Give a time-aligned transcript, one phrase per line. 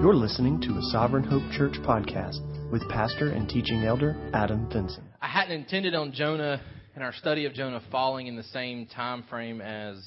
[0.00, 2.40] You're listening to a Sovereign Hope Church podcast
[2.72, 5.04] with pastor and teaching elder Adam Vinson.
[5.20, 6.58] I hadn't intended on Jonah
[6.94, 10.02] and our study of Jonah falling in the same time frame as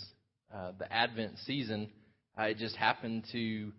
[0.52, 1.92] uh, the Advent season.
[2.36, 3.72] Uh, it just happened to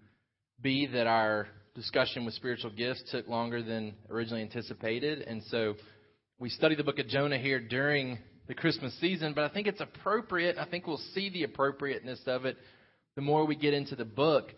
[0.62, 5.75] be that our discussion with spiritual gifts took longer than originally anticipated, and so
[6.39, 9.33] we study the book of Jonah here during the Christmas season.
[9.35, 10.59] But I think it's appropriate.
[10.59, 12.57] I think we'll see the appropriateness of it
[13.17, 14.53] the more we get into the book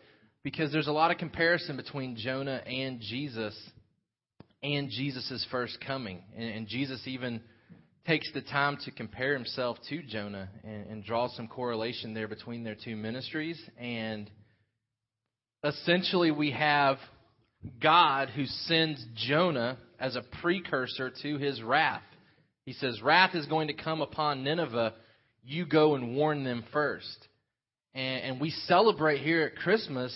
[0.47, 3.53] because there's a lot of comparison between Jonah and Jesus
[4.63, 6.23] and Jesus' first coming.
[6.37, 7.41] And, and, Jesus even
[8.07, 12.63] takes the time to compare himself to Jonah and, and draw some correlation there between
[12.63, 13.61] their two ministries.
[13.77, 14.31] And
[15.65, 16.99] essentially, we have
[17.83, 22.05] God who sends Jonah as a precursor to his wrath.
[22.67, 24.95] He says, Wrath is going to come upon Nineveh.
[25.45, 27.27] You go and warn them first.
[27.97, 30.15] And, and we celebrate here at Christmas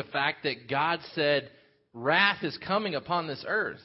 [0.00, 1.50] the fact that God said,
[1.92, 3.80] Wrath is coming upon this earth.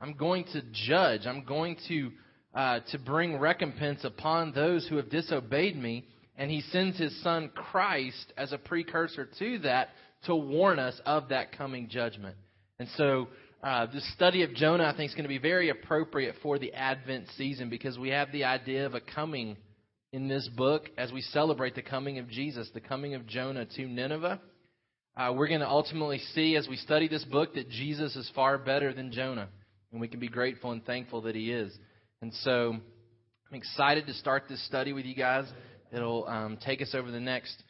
[0.00, 1.26] I'm going to judge.
[1.26, 2.12] I'm going to,
[2.54, 6.06] uh, to bring recompense upon those who have disobeyed me.
[6.36, 9.88] And he sends his son Christ as a precursor to that
[10.26, 12.36] to warn us of that coming judgment.
[12.78, 13.28] And so
[13.64, 16.74] uh, the study of Jonah, I think, is going to be very appropriate for the
[16.74, 19.56] Advent season because we have the idea of a coming
[20.12, 23.86] in this book as we celebrate the coming of Jesus, the coming of Jonah to
[23.86, 24.40] Nineveh.
[25.16, 28.58] Uh, we're going to ultimately see as we study this book that Jesus is far
[28.58, 29.48] better than Jonah.
[29.90, 31.72] And we can be grateful and thankful that he is.
[32.20, 32.76] And so
[33.50, 35.46] I'm excited to start this study with you guys.
[35.90, 37.62] It'll um, take us over the next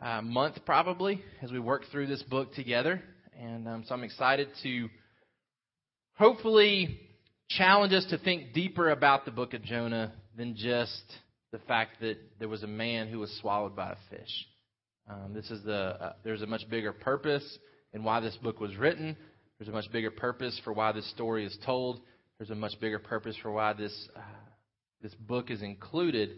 [0.00, 3.02] uh, month probably as we work through this book together.
[3.36, 4.88] And um, so I'm excited to
[6.14, 7.00] hopefully
[7.48, 11.02] challenge us to think deeper about the book of Jonah than just
[11.50, 14.46] the fact that there was a man who was swallowed by a fish.
[15.12, 17.58] Um, this is the uh, there's a much bigger purpose
[17.92, 19.16] in why this book was written.
[19.58, 22.00] There's a much bigger purpose for why this story is told.
[22.38, 24.20] There's a much bigger purpose for why this uh,
[25.02, 26.30] this book is included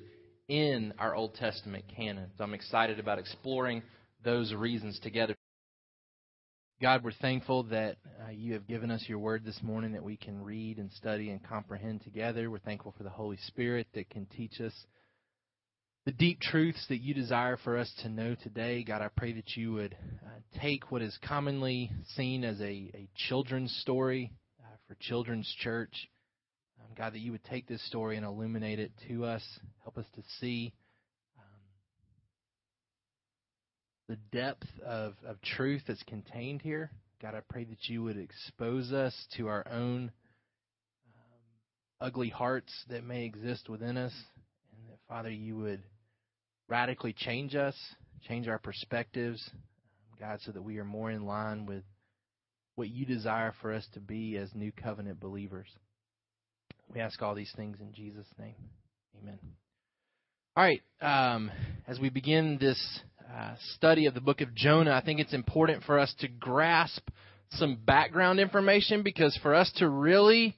[0.48, 2.30] in our Old Testament canon.
[2.36, 3.82] So I'm excited about exploring
[4.24, 5.36] those reasons together.
[6.82, 10.16] God, we're thankful that uh, you have given us your word this morning that we
[10.16, 12.50] can read and study and comprehend together.
[12.50, 14.72] We're thankful for the Holy Spirit that can teach us
[16.04, 18.84] the deep truths that you desire for us to know today.
[18.84, 23.08] God, I pray that you would uh, take what is commonly seen as a, a
[23.28, 24.30] children's story
[24.62, 26.10] uh, for children's church.
[26.78, 29.42] Um, God, that you would take this story and illuminate it to us,
[29.82, 30.74] help us to see
[31.38, 31.44] um,
[34.08, 36.90] the depth of, of truth that's contained here.
[37.22, 40.12] God, I pray that you would expose us to our own
[41.06, 41.40] um,
[42.02, 44.12] ugly hearts that may exist within us,
[44.70, 45.82] and that, Father, you would
[46.68, 47.76] radically change us,
[48.26, 49.42] change our perspectives,
[50.18, 51.82] God, so that we are more in line with
[52.76, 55.68] what you desire for us to be as new covenant believers.
[56.92, 58.54] We ask all these things in Jesus' name.
[59.22, 59.38] Amen.
[60.56, 61.50] All right, um,
[61.88, 63.00] as we begin this
[63.32, 67.08] uh, study of the book of Jonah, I think it's important for us to grasp
[67.50, 70.56] some background information because for us to really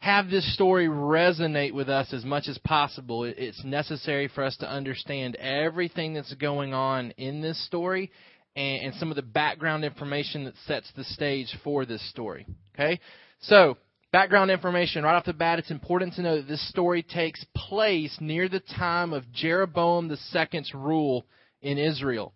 [0.00, 4.70] have this story resonate with us as much as possible, it's necessary for us to
[4.70, 8.10] understand everything that's going on in this story
[8.54, 12.46] and, some of the background information that sets the stage for this story.
[12.74, 13.00] Okay?
[13.40, 13.76] So,
[14.12, 18.16] background information right off the bat, it's important to know that this story takes place
[18.20, 21.26] near the time of Jeroboam II's rule
[21.60, 22.32] in Israel.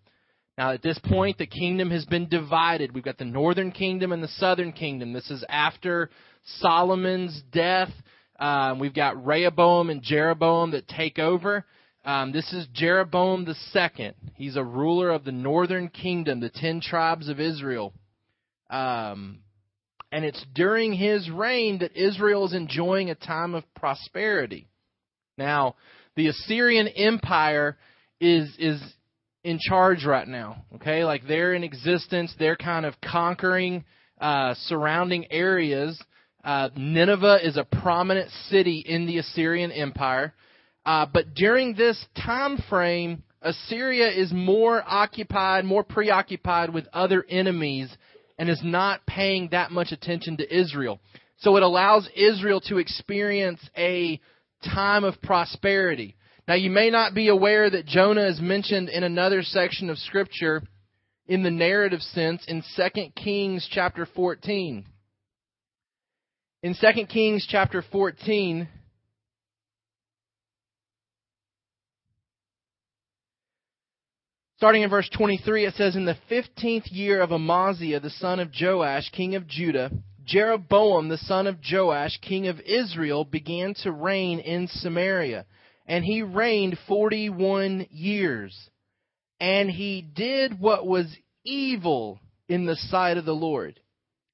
[0.59, 2.93] Now, at this point, the kingdom has been divided.
[2.93, 5.13] We've got the northern kingdom and the southern kingdom.
[5.13, 6.11] This is after
[6.45, 7.91] Solomon's death.
[8.39, 11.65] Um, we've got Rehoboam and Jeroboam that take over.
[12.05, 14.15] Um, this is Jeroboam the second.
[14.35, 17.93] He's a ruler of the northern kingdom, the ten tribes of Israel.
[18.71, 19.41] Um,
[20.11, 24.69] and it's during his reign that Israel is enjoying a time of prosperity.
[25.39, 25.77] Now,
[26.17, 27.79] the Assyrian Empire
[28.21, 28.83] is is
[29.45, 30.65] in charge right now.
[30.75, 32.35] Okay, like they're in existence.
[32.39, 33.85] They're kind of conquering
[34.21, 36.03] uh, surrounding areas
[36.45, 40.35] uh, Nineveh is a prominent city in the Assyrian Empire.
[40.85, 47.95] Uh, but during this time frame, Assyria is more occupied, more preoccupied with other enemies,
[48.39, 51.01] and is not paying that much attention to Israel.
[51.39, 54.21] So it allows Israel to experience a
[54.65, 56.17] time of prosperity.
[56.49, 60.63] Now, you may not be aware that Jonah is mentioned in another section of Scripture
[61.27, 64.87] in the narrative sense in 2 Kings chapter 14.
[66.63, 68.69] In 2 Kings chapter 14,
[74.59, 78.53] Starting in verse 23, it says, In the fifteenth year of Amaziah, the son of
[78.57, 79.91] Joash, king of Judah,
[80.25, 85.47] Jeroboam, the son of Joash, king of Israel, began to reign in Samaria.
[85.89, 88.57] And he reigned 41 years.
[89.41, 91.13] And he did what was
[91.45, 93.81] evil in the sight of the Lord.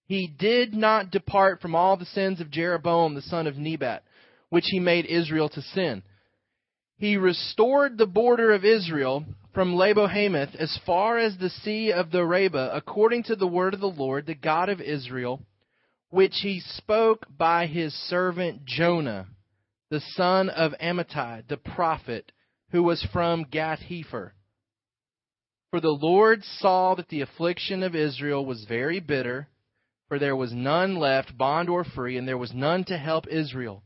[0.09, 4.03] He did not depart from all the sins of Jeroboam, the son of Nebat,
[4.49, 6.03] which he made Israel to sin.
[6.97, 12.21] He restored the border of Israel from Lebo-hamath as far as the sea of the
[12.21, 15.43] Arabah, according to the word of the Lord, the God of Israel,
[16.09, 19.27] which he spoke by his servant Jonah,
[19.91, 22.33] the son of Amittai, the prophet,
[22.71, 24.33] who was from Gath-hepher.
[25.71, 29.49] For the Lord saw that the affliction of Israel was very bitter,
[30.09, 33.83] for there was none left, bond or free, and there was none to help Israel.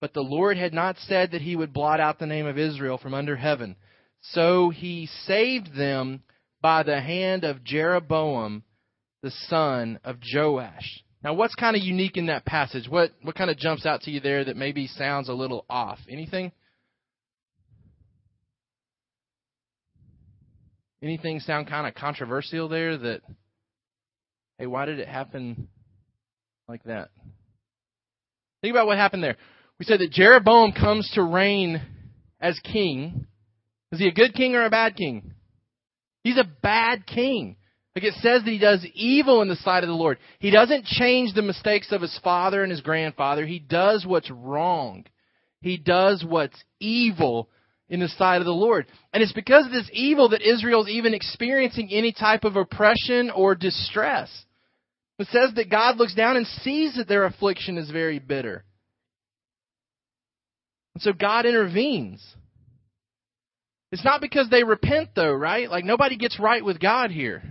[0.00, 2.98] But the Lord had not said that he would blot out the name of Israel
[2.98, 3.76] from under heaven.
[4.20, 6.22] So he saved them
[6.60, 8.62] by the hand of Jeroboam,
[9.22, 11.02] the son of Joash.
[11.22, 12.88] Now, what's kind of unique in that passage?
[12.88, 15.98] What what kind of jumps out to you there that maybe sounds a little off?
[16.08, 16.52] Anything?
[21.02, 23.22] Anything sound kind of controversial there that
[24.58, 25.68] hey, why did it happen
[26.68, 27.10] like that?
[28.62, 29.36] Think about what happened there.
[29.78, 31.82] We said that Jeroboam comes to reign
[32.40, 33.26] as king.
[33.92, 35.34] Is he a good king or a bad king?
[36.24, 37.56] He's a bad king.
[37.94, 40.18] Like it says that he does evil in the sight of the Lord.
[40.38, 43.46] He doesn't change the mistakes of his father and his grandfather.
[43.46, 45.04] He does what's wrong.
[45.60, 47.48] He does what's evil
[47.88, 48.86] in the sight of the Lord.
[49.12, 53.30] And it's because of this evil that Israel is even experiencing any type of oppression
[53.30, 54.30] or distress.
[55.18, 58.64] It says that God looks down and sees that their affliction is very bitter.
[60.94, 62.24] And so God intervenes.
[63.92, 65.70] It's not because they repent, though, right?
[65.70, 67.42] Like nobody gets right with God here.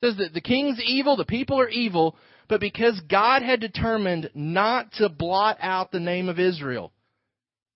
[0.00, 2.16] It says that the king's evil, the people are evil,
[2.48, 6.92] but because God had determined not to blot out the name of Israel.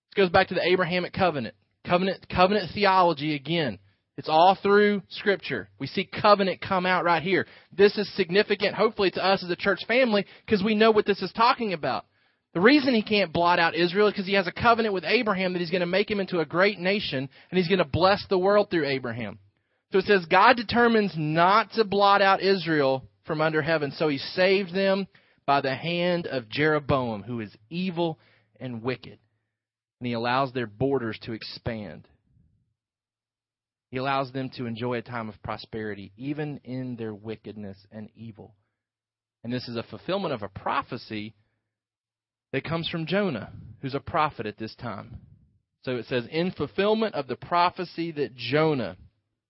[0.09, 1.55] This goes back to the Abrahamic covenant.
[1.85, 3.79] Covenant covenant theology again.
[4.15, 5.69] It's all through Scripture.
[5.79, 7.47] We see covenant come out right here.
[7.75, 11.21] This is significant, hopefully, to us as a church family because we know what this
[11.21, 12.05] is talking about.
[12.53, 15.53] The reason he can't blot out Israel is because he has a covenant with Abraham
[15.53, 18.23] that he's going to make him into a great nation and he's going to bless
[18.29, 19.39] the world through Abraham.
[19.91, 23.91] So it says God determines not to blot out Israel from under heaven.
[23.91, 25.07] So he saved them
[25.47, 28.19] by the hand of Jeroboam, who is evil
[28.59, 29.17] and wicked.
[30.03, 32.09] And he allows their borders to expand.
[33.89, 38.53] He allows them to enjoy a time of prosperity, even in their wickedness and evil.
[39.45, 41.33] And this is a fulfillment of a prophecy
[42.51, 45.19] that comes from Jonah, who's a prophet at this time.
[45.83, 48.97] So it says, in fulfillment of the prophecy that Jonah,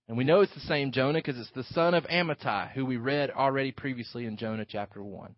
[0.07, 2.97] and we know it's the same Jonah because it's the son of Amittai, who we
[2.97, 5.33] read already previously in Jonah chapter 1.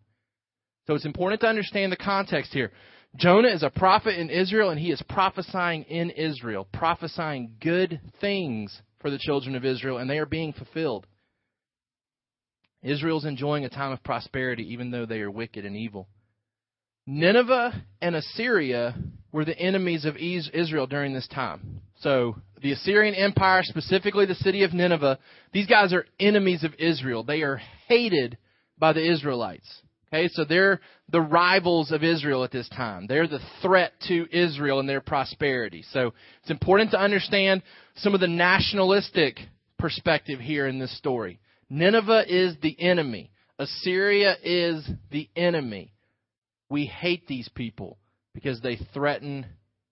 [0.86, 2.70] So it's important to understand the context here.
[3.16, 8.80] Jonah is a prophet in Israel, and he is prophesying in Israel, prophesying good things
[9.00, 11.06] for the children of Israel, and they are being fulfilled.
[12.82, 16.08] Israel's enjoying a time of prosperity, even though they are wicked and evil.
[17.06, 18.94] Nineveh and Assyria
[19.32, 21.80] were the enemies of Israel during this time.
[22.00, 25.18] So, the Assyrian Empire, specifically the city of Nineveh,
[25.52, 27.22] these guys are enemies of Israel.
[27.22, 28.38] They are hated
[28.78, 29.82] by the Israelites.
[30.12, 33.06] Okay, so they're the rivals of Israel at this time.
[33.06, 35.84] They're the threat to Israel and their prosperity.
[35.92, 37.62] So it's important to understand
[37.96, 39.38] some of the nationalistic
[39.78, 41.40] perspective here in this story.
[41.68, 43.32] Nineveh is the enemy.
[43.58, 45.92] Assyria is the enemy.
[46.68, 47.98] We hate these people
[48.32, 49.46] because they threaten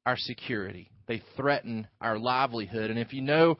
[0.07, 0.91] our security.
[1.09, 2.91] They threaten our livelihood.
[2.91, 3.59] And if you know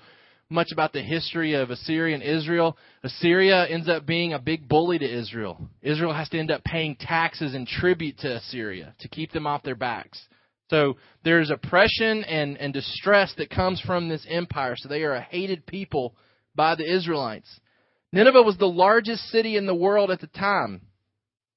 [0.51, 4.99] much about the history of Assyria and Israel, Assyria ends up being a big bully
[4.99, 5.69] to Israel.
[5.83, 9.63] Israel has to end up paying taxes and tribute to Assyria to keep them off
[9.63, 10.21] their backs.
[10.71, 14.77] So there's oppression and, and distress that comes from this empire.
[14.77, 16.15] So they are a hated people
[16.55, 17.49] by the Israelites.
[18.13, 20.83] Nineveh was the largest city in the world at the time.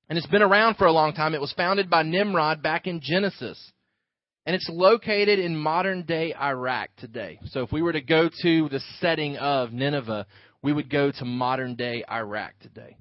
[0.10, 1.34] And it's been around for a long time.
[1.34, 3.72] It was founded by Nimrod back in Genesis.
[4.48, 7.38] And it's located in modern day Iraq today.
[7.48, 10.26] So if we were to go to the setting of Nineveh,
[10.64, 12.96] we would go to modern day Iraq today.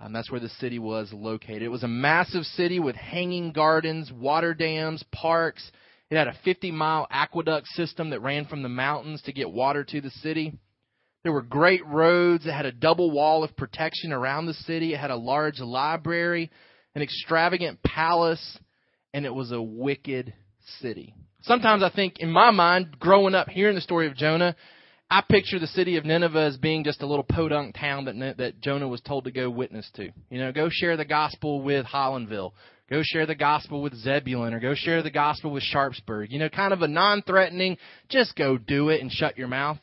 [0.00, 1.62] Um, that's where the city was located.
[1.62, 5.70] It was a massive city with hanging gardens, water dams, parks.
[6.10, 9.84] It had a 50 mile aqueduct system that ran from the mountains to get water
[9.84, 10.52] to the city.
[11.22, 12.44] There were great roads.
[12.44, 14.94] It had a double wall of protection around the city.
[14.94, 16.50] It had a large library,
[16.96, 18.58] an extravagant palace,
[19.14, 20.34] and it was a wicked
[20.80, 21.14] city.
[21.42, 24.56] Sometimes I think, in my mind, growing up hearing the story of Jonah,
[25.08, 28.60] I picture the city of Nineveh as being just a little podunk town that that
[28.60, 30.10] Jonah was told to go witness to.
[30.30, 32.52] You know, go share the gospel with Hollonville.
[32.88, 36.30] Go share the gospel with Zebulon or go share the gospel with Sharpsburg.
[36.30, 39.78] You know, kind of a non-threatening, just go do it and shut your mouth.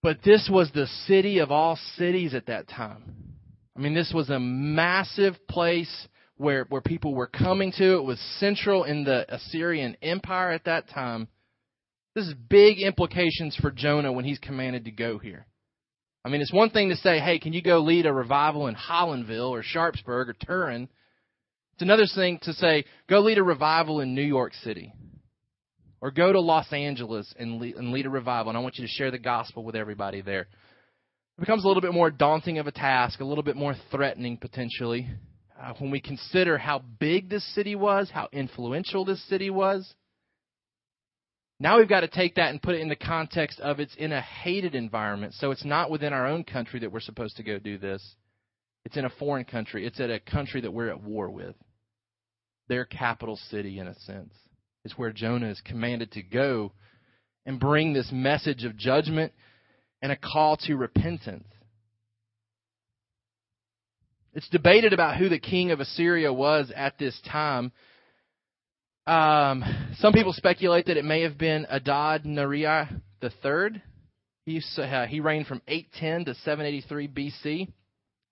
[0.00, 3.34] But this was the city of all cities at that time.
[3.76, 6.08] I mean, this was a massive place
[6.38, 7.96] where, where people were coming to.
[7.98, 11.28] It was central in the Assyrian Empire at that time.
[12.14, 15.46] This is big implications for Jonah when he's commanded to go here.
[16.24, 18.74] I mean, it's one thing to say, hey, can you go lead a revival in
[18.74, 20.88] Hollonville or Sharpsburg or Turin?
[21.74, 24.92] It's another thing to say, go lead a revival in New York City.
[26.00, 28.86] Or go to Los Angeles and lead, and lead a revival, and I want you
[28.86, 30.42] to share the gospel with everybody there.
[30.42, 34.36] It becomes a little bit more daunting of a task, a little bit more threatening
[34.36, 35.08] potentially,
[35.60, 39.94] uh, when we consider how big this city was, how influential this city was.
[41.60, 44.12] Now we've got to take that and put it in the context of it's in
[44.12, 45.34] a hated environment.
[45.34, 48.14] So it's not within our own country that we're supposed to go do this.
[48.84, 49.84] It's in a foreign country.
[49.84, 51.56] It's at a country that we're at war with
[52.68, 54.32] their capital city, in a sense.
[54.84, 56.72] Is where Jonah is commanded to go
[57.44, 59.32] and bring this message of judgment
[60.00, 61.48] and a call to repentance.
[64.38, 67.72] It's debated about who the king of Assyria was at this time.
[69.04, 69.64] Um,
[69.98, 73.82] some people speculate that it may have been Adad Nirari III.
[74.46, 77.72] He, uh, he reigned from 810 to 783 BC.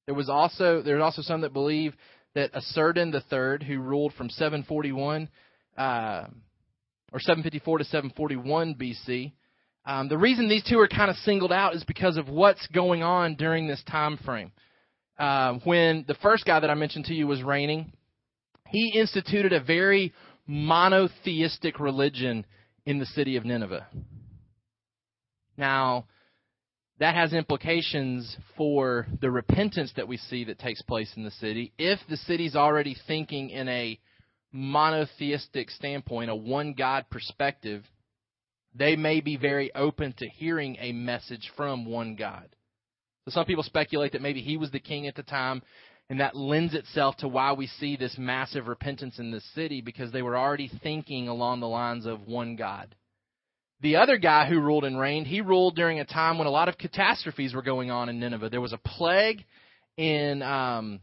[0.06, 1.92] There was also there's also some that believe
[2.36, 5.28] that Esarhaddon III, who ruled from 741
[5.76, 6.26] uh,
[7.12, 9.32] or 754 to 741 BC,
[9.84, 13.02] um, the reason these two are kind of singled out is because of what's going
[13.02, 14.52] on during this time frame.
[15.18, 17.92] Uh, when the first guy that I mentioned to you was reigning,
[18.68, 20.12] he instituted a very
[20.46, 22.44] monotheistic religion
[22.84, 23.86] in the city of Nineveh.
[25.56, 26.06] Now,
[26.98, 31.72] that has implications for the repentance that we see that takes place in the city.
[31.78, 33.98] If the city's already thinking in a
[34.52, 37.84] monotheistic standpoint, a one God perspective,
[38.74, 42.48] they may be very open to hearing a message from one God.
[43.26, 45.62] So some people speculate that maybe he was the king at the time,
[46.08, 50.12] and that lends itself to why we see this massive repentance in this city because
[50.12, 52.94] they were already thinking along the lines of one God.
[53.80, 56.68] The other guy who ruled and reigned, he ruled during a time when a lot
[56.68, 58.48] of catastrophes were going on in Nineveh.
[58.48, 59.44] There was a plague
[59.96, 61.00] in um,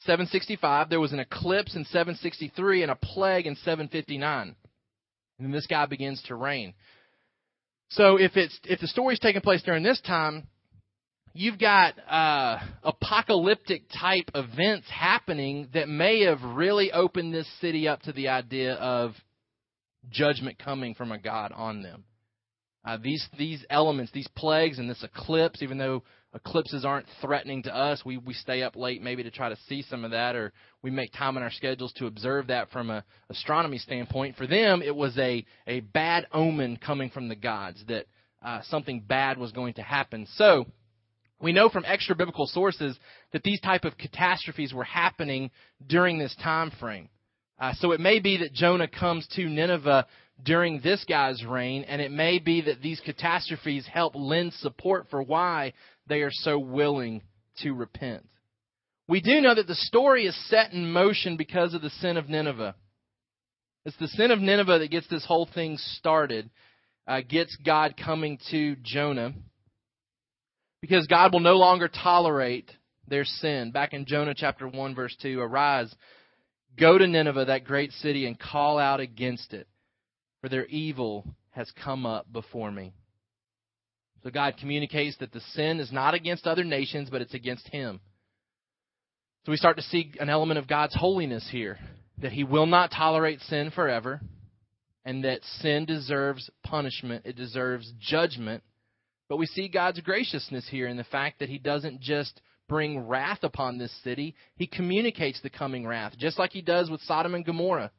[0.00, 4.56] 765, there was an eclipse in 763, and a plague in 759.
[5.38, 6.74] And this guy begins to reign.
[7.90, 10.48] So if it's if the story's taking place during this time,
[11.36, 18.02] you've got uh, apocalyptic type events happening that may have really opened this city up
[18.02, 19.12] to the idea of
[20.10, 22.04] judgment coming from a God on them.
[22.84, 27.74] Uh, these these elements, these plagues, and this eclipse, even though eclipses aren't threatening to
[27.74, 30.52] us, we we stay up late maybe to try to see some of that, or
[30.82, 34.36] we make time in our schedules to observe that from a astronomy standpoint.
[34.36, 38.06] For them, it was a a bad omen coming from the gods that
[38.44, 40.28] uh, something bad was going to happen.
[40.36, 40.66] So
[41.40, 42.98] we know from extra biblical sources
[43.32, 45.50] that these type of catastrophes were happening
[45.86, 47.08] during this time frame.
[47.58, 50.06] Uh, so it may be that Jonah comes to Nineveh
[50.42, 55.22] during this guy's reign, and it may be that these catastrophes help lend support for
[55.22, 55.72] why
[56.06, 57.22] they are so willing
[57.62, 58.26] to repent.
[59.08, 62.28] We do know that the story is set in motion because of the sin of
[62.28, 62.74] Nineveh.
[63.84, 66.50] It's the sin of Nineveh that gets this whole thing started,
[67.06, 69.32] uh, gets God coming to Jonah,
[70.86, 72.70] because God will no longer tolerate
[73.08, 73.72] their sin.
[73.72, 75.92] Back in Jonah chapter 1, verse 2, arise
[76.78, 79.66] Go to Nineveh, that great city, and call out against it,
[80.40, 82.92] for their evil has come up before me.
[84.22, 88.00] So God communicates that the sin is not against other nations, but it's against Him.
[89.44, 91.78] So we start to see an element of God's holiness here
[92.18, 94.20] that He will not tolerate sin forever,
[95.04, 98.62] and that sin deserves punishment, it deserves judgment.
[99.28, 103.40] But we see God's graciousness here in the fact that He doesn't just bring wrath
[103.42, 107.44] upon this city, he communicates the coming wrath, just like he does with Sodom and
[107.44, 107.90] Gomorrah.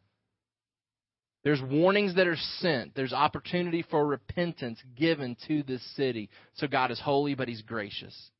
[1.44, 2.94] There's warnings that are sent.
[2.96, 6.30] There's opportunity for repentance given to this city.
[6.56, 8.32] So God is holy, but He's gracious.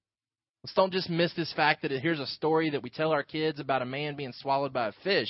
[0.64, 3.60] Let's don't just miss this fact that here's a story that we tell our kids
[3.60, 5.30] about a man being swallowed by a fish.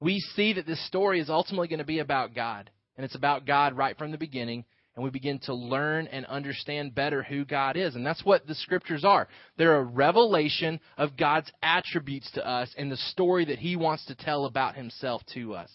[0.00, 2.68] We see that this story is ultimately going to be about God.
[2.96, 4.64] And it's about God right from the beginning
[4.98, 7.94] and we begin to learn and understand better who God is.
[7.94, 9.28] And that's what the scriptures are.
[9.56, 14.16] They're a revelation of God's attributes to us and the story that He wants to
[14.16, 15.70] tell about Himself to us.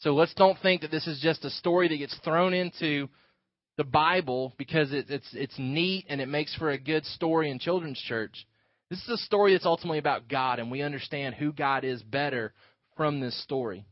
[0.00, 3.08] So let's don't think that this is just a story that gets thrown into
[3.76, 7.60] the Bible because it, it's it's neat and it makes for a good story in
[7.60, 8.44] children's church.
[8.90, 12.54] This is a story that's ultimately about God, and we understand who God is better
[12.96, 13.84] from this story.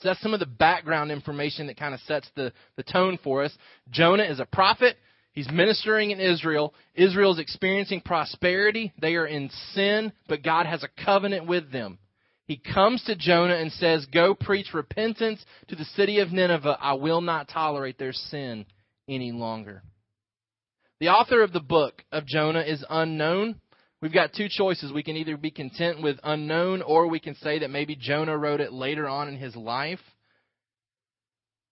[0.00, 3.44] So that's some of the background information that kind of sets the, the tone for
[3.44, 3.56] us.
[3.90, 4.96] Jonah is a prophet.
[5.32, 6.74] He's ministering in Israel.
[6.94, 8.92] Israel is experiencing prosperity.
[9.00, 11.98] They are in sin, but God has a covenant with them.
[12.46, 16.78] He comes to Jonah and says, Go preach repentance to the city of Nineveh.
[16.80, 18.66] I will not tolerate their sin
[19.08, 19.82] any longer.
[21.00, 23.60] The author of the book of Jonah is unknown.
[24.02, 24.92] We've got two choices.
[24.92, 28.60] We can either be content with unknown, or we can say that maybe Jonah wrote
[28.60, 30.00] it later on in his life.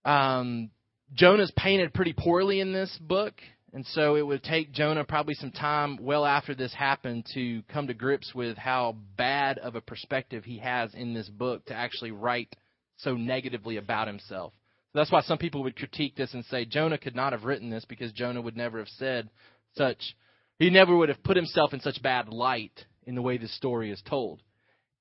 [0.03, 0.71] Um,
[1.13, 3.35] Jonah's painted pretty poorly in this book,
[3.73, 7.87] and so it would take Jonah probably some time well after this happened to come
[7.87, 12.11] to grips with how bad of a perspective he has in this book to actually
[12.11, 12.55] write
[12.97, 14.53] so negatively about himself.
[14.93, 17.69] So that's why some people would critique this and say Jonah could not have written
[17.69, 19.29] this because Jonah would never have said
[19.75, 20.15] such
[20.59, 23.91] he never would have put himself in such bad light in the way the story
[23.91, 24.41] is told.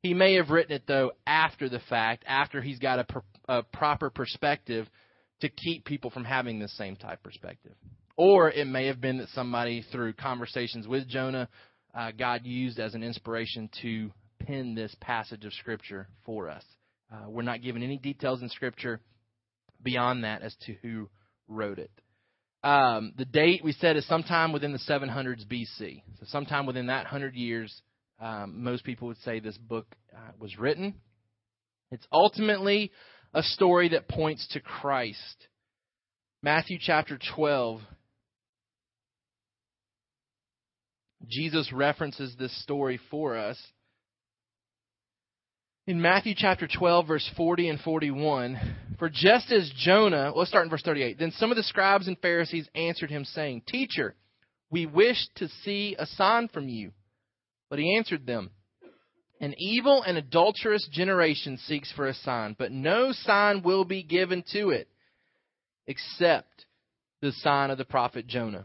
[0.03, 4.11] He may have written it, though, after the fact, after he's got a, a proper
[4.11, 4.87] perspective
[5.41, 7.75] to keep people from having the same type perspective.
[8.17, 11.49] Or it may have been that somebody, through conversations with Jonah,
[11.95, 16.65] uh, God used as an inspiration to pen this passage of Scripture for us.
[17.13, 19.01] Uh, we're not given any details in Scripture
[19.83, 21.09] beyond that as to who
[21.49, 21.91] wrote it.
[22.65, 26.03] Um, the date we said is sometime within the 700s BC.
[26.19, 27.83] So sometime within that hundred years,
[28.19, 30.95] um, most people would say this book uh, was written.
[31.91, 32.91] It's ultimately
[33.35, 35.47] a story that points to Christ.
[36.43, 37.81] Matthew chapter 12.
[41.29, 43.59] Jesus references this story for us.
[45.87, 48.59] In Matthew chapter 12, verse 40 and 41,
[48.99, 51.19] for just as Jonah, let's start in verse 38.
[51.19, 54.15] Then some of the scribes and Pharisees answered him, saying, Teacher,
[54.71, 56.93] we wish to see a sign from you.
[57.69, 58.51] But he answered them,
[59.43, 64.43] An evil and adulterous generation seeks for a sign, but no sign will be given
[64.55, 64.89] to it
[65.87, 66.65] except
[67.21, 68.65] the sign of the prophet Jonah.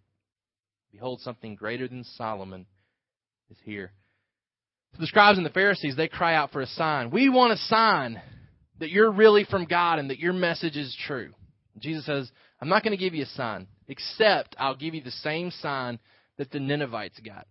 [0.91, 2.65] Behold, something greater than Solomon
[3.49, 3.91] is here.
[4.93, 7.11] So the scribes and the Pharisees, they cry out for a sign.
[7.11, 8.21] We want a sign
[8.79, 11.33] that you're really from God and that your message is true.
[11.79, 15.11] Jesus says, I'm not going to give you a sign, except I'll give you the
[15.11, 15.99] same sign
[16.37, 17.47] that the Ninevites got.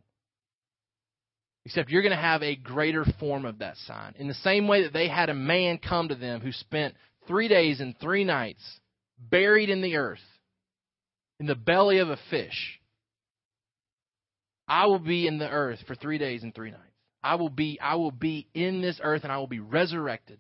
[1.64, 4.14] Except you're going to have a greater form of that sign.
[4.18, 6.94] In the same way that they had a man come to them who spent
[7.26, 8.62] three days and three nights
[9.18, 10.18] buried in the earth,
[11.38, 12.79] in the belly of a fish.
[14.70, 16.84] I will be in the earth for three days and three nights.
[17.24, 20.38] I will be I will be in this earth and I will be resurrected.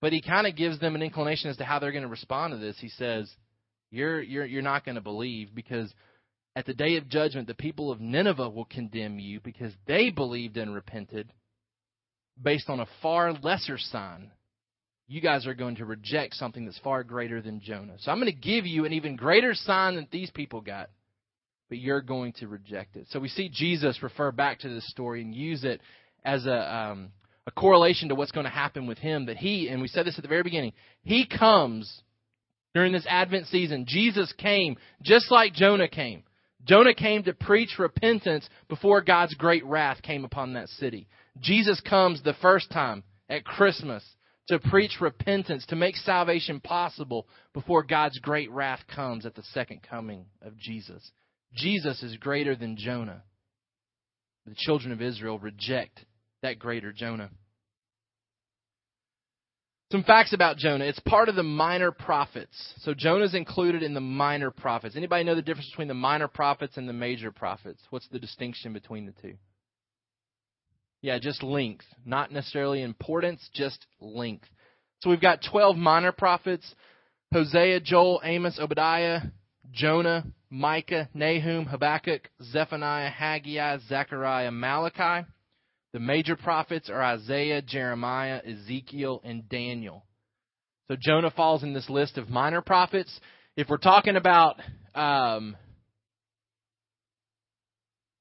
[0.00, 2.52] But he kind of gives them an inclination as to how they're going to respond
[2.52, 2.76] to this.
[2.80, 3.32] He says,
[3.92, 5.94] "You're you're you're not going to believe because
[6.56, 10.56] at the day of judgment the people of Nineveh will condemn you because they believed
[10.56, 11.32] and repented
[12.42, 14.32] based on a far lesser sign.
[15.06, 17.94] You guys are going to reject something that's far greater than Jonah.
[18.00, 20.90] So I'm going to give you an even greater sign than these people got."
[21.72, 23.06] But you're going to reject it.
[23.08, 25.80] So we see Jesus refer back to this story and use it
[26.22, 27.12] as a, um,
[27.46, 29.24] a correlation to what's going to happen with him.
[29.24, 32.02] That he, and we said this at the very beginning, he comes
[32.74, 33.86] during this Advent season.
[33.88, 36.24] Jesus came just like Jonah came.
[36.66, 41.08] Jonah came to preach repentance before God's great wrath came upon that city.
[41.40, 44.04] Jesus comes the first time at Christmas
[44.48, 49.80] to preach repentance, to make salvation possible before God's great wrath comes at the second
[49.82, 51.12] coming of Jesus.
[51.54, 53.22] Jesus is greater than Jonah.
[54.46, 56.04] The children of Israel reject
[56.42, 57.30] that greater Jonah.
[59.92, 60.86] Some facts about Jonah.
[60.86, 62.56] It's part of the minor prophets.
[62.78, 64.96] So Jonah's included in the minor prophets.
[64.96, 67.80] Anybody know the difference between the minor prophets and the major prophets?
[67.90, 69.34] What's the distinction between the two?
[71.02, 71.84] Yeah, just length.
[72.06, 74.48] Not necessarily importance, just length.
[75.02, 76.74] So we've got 12 minor prophets
[77.32, 79.20] Hosea, Joel, Amos, Obadiah,
[79.72, 85.26] Jonah, Micah, Nahum, Habakkuk, Zephaniah, Haggai, Zechariah, Malachi.
[85.92, 90.04] The major prophets are Isaiah, Jeremiah, Ezekiel, and Daniel.
[90.88, 93.18] So Jonah falls in this list of minor prophets.
[93.56, 94.60] if we're talking about
[94.94, 95.56] um,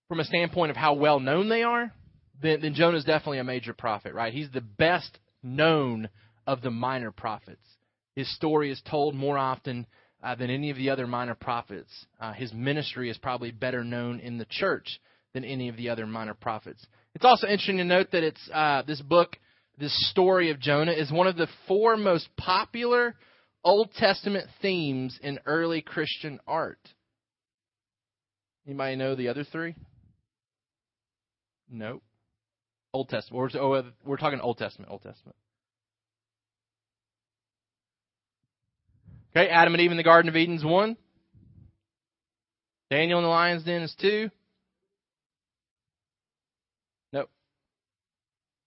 [0.07, 1.91] from a standpoint of how well known they are,
[2.41, 4.33] then, then Jonah is definitely a major prophet, right?
[4.33, 6.09] He's the best known
[6.47, 7.65] of the minor prophets.
[8.15, 9.85] His story is told more often
[10.23, 12.05] uh, than any of the other minor prophets.
[12.19, 14.99] Uh, his ministry is probably better known in the church
[15.33, 16.85] than any of the other minor prophets.
[17.15, 19.37] It's also interesting to note that it's uh, this book,
[19.77, 23.15] this story of Jonah, is one of the four most popular
[23.63, 26.79] Old Testament themes in early Christian art.
[28.65, 29.75] Anybody know the other three?
[31.69, 32.01] No.
[32.93, 33.53] Old Testament.
[33.53, 34.91] We're, oh, we're talking Old Testament.
[34.91, 35.35] Old Testament.
[39.35, 40.97] Okay, Adam and Eve in the Garden of Eden is one.
[42.89, 44.29] Daniel in the lion's den is two.
[47.13, 47.29] Nope.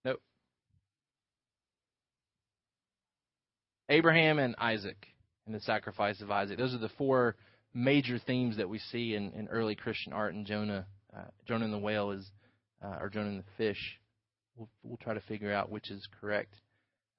[0.06, 0.22] Nope.
[3.90, 4.96] Abraham and Isaac
[5.44, 6.56] and the sacrifice of Isaac.
[6.56, 7.36] Those are the four
[7.74, 10.32] major themes that we see in, in early Christian art.
[10.32, 12.26] And Jonah, uh, Jonah and the whale is,
[12.82, 14.00] uh, or Jonah and the fish.
[14.56, 16.54] We'll, we'll try to figure out which is correct.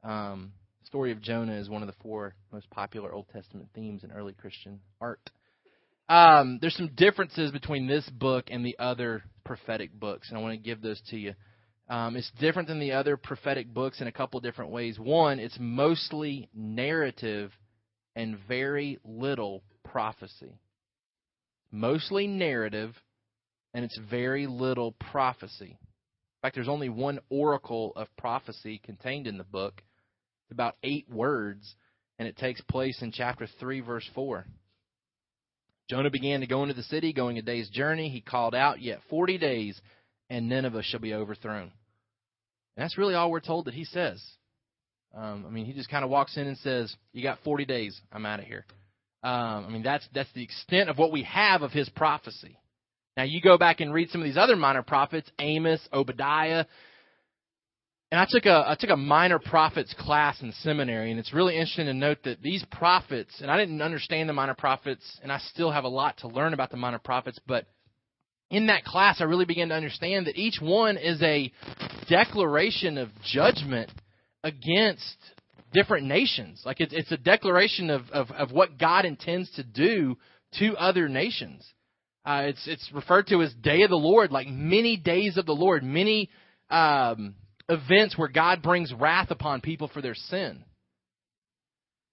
[0.03, 0.53] Um,
[0.85, 4.11] the story of Jonah is one of the four most popular Old Testament themes in
[4.11, 5.31] early Christian art.
[6.07, 10.53] Um, there's some differences between this book and the other prophetic books, and I want
[10.53, 11.33] to give those to you.
[11.89, 14.99] Um, it's different than the other prophetic books in a couple different ways.
[14.99, 17.51] One, it's mostly narrative
[18.15, 20.59] and very little prophecy.
[21.71, 22.93] Mostly narrative,
[23.73, 25.79] and it's very little prophecy.
[25.79, 29.81] In fact, there's only one oracle of prophecy contained in the book,
[30.51, 31.75] about eight words,
[32.19, 34.45] and it takes place in chapter 3, verse 4.
[35.89, 38.10] Jonah began to go into the city, going a day's journey.
[38.10, 39.79] He called out, Yet 40 days,
[40.29, 41.71] and Nineveh shall be overthrown.
[42.75, 44.23] And that's really all we're told that he says.
[45.15, 47.99] Um, I mean, he just kind of walks in and says, You got 40 days.
[48.12, 48.65] I'm out of here.
[49.23, 52.60] Um, I mean, that's, that's the extent of what we have of his prophecy.
[53.17, 56.65] Now, you go back and read some of these other minor prophets, Amos, Obadiah,
[58.15, 61.56] and I took a I took a minor prophets class in seminary, and it's really
[61.56, 65.39] interesting to note that these prophets, and I didn't understand the minor prophets, and I
[65.39, 67.65] still have a lot to learn about the minor prophets, but
[68.49, 71.51] in that class, I really began to understand that each one is a
[72.08, 73.91] declaration of judgment
[74.45, 75.17] against
[75.73, 76.62] different nations.
[76.65, 80.17] Like it's it's a declaration of of, of what God intends to do
[80.60, 81.69] to other nations.
[82.23, 85.51] Uh, it's it's referred to as Day of the Lord, like many days of the
[85.51, 86.30] Lord, many.
[86.69, 87.36] Um,
[87.69, 90.63] events where God brings wrath upon people for their sin.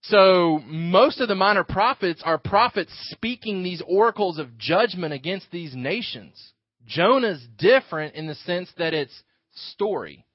[0.04, 5.74] So most of the minor prophets are prophets speaking these oracles of judgment against these
[5.76, 6.52] nations.
[6.86, 9.22] Jonah's different in the sense that it's
[9.54, 10.26] story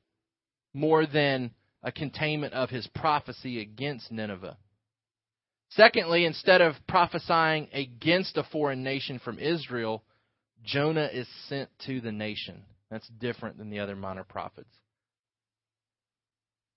[0.74, 1.52] more than
[1.84, 4.58] a containment of his prophecy against Nineveh.
[5.70, 10.04] Secondly, instead of prophesying against a foreign nation from Israel,
[10.64, 12.64] Jonah is sent to the nation.
[12.90, 14.74] That's different than the other minor prophets.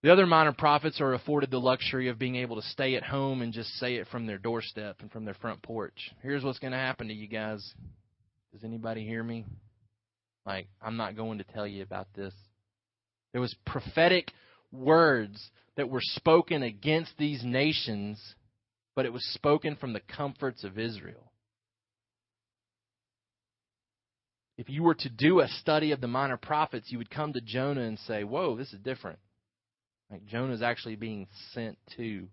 [0.02, 3.42] The other minor prophets are afforded the luxury of being able to stay at home
[3.42, 6.10] and just say it from their doorstep and from their front porch.
[6.22, 7.74] Here's what's going to happen to you guys.
[8.52, 9.44] Does anybody hear me?
[10.46, 12.32] Like, I'm not going to tell you about this.
[13.32, 14.32] There was prophetic
[14.72, 18.18] words that were spoken against these nations,
[18.96, 21.30] but it was spoken from the comforts of Israel.
[24.56, 27.40] If you were to do a study of the minor prophets, you would come to
[27.40, 29.18] Jonah and say, Whoa, this is different.
[30.10, 32.26] Like Jonah is actually being sent to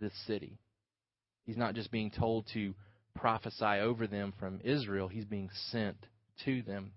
[0.00, 0.58] this city.
[1.46, 2.74] He's not just being told to
[3.14, 5.96] prophesy over them from Israel, he's being sent
[6.44, 6.92] to them.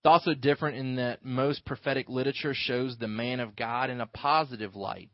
[0.00, 4.06] It's also different in that most prophetic literature shows the man of God in a
[4.06, 5.10] positive light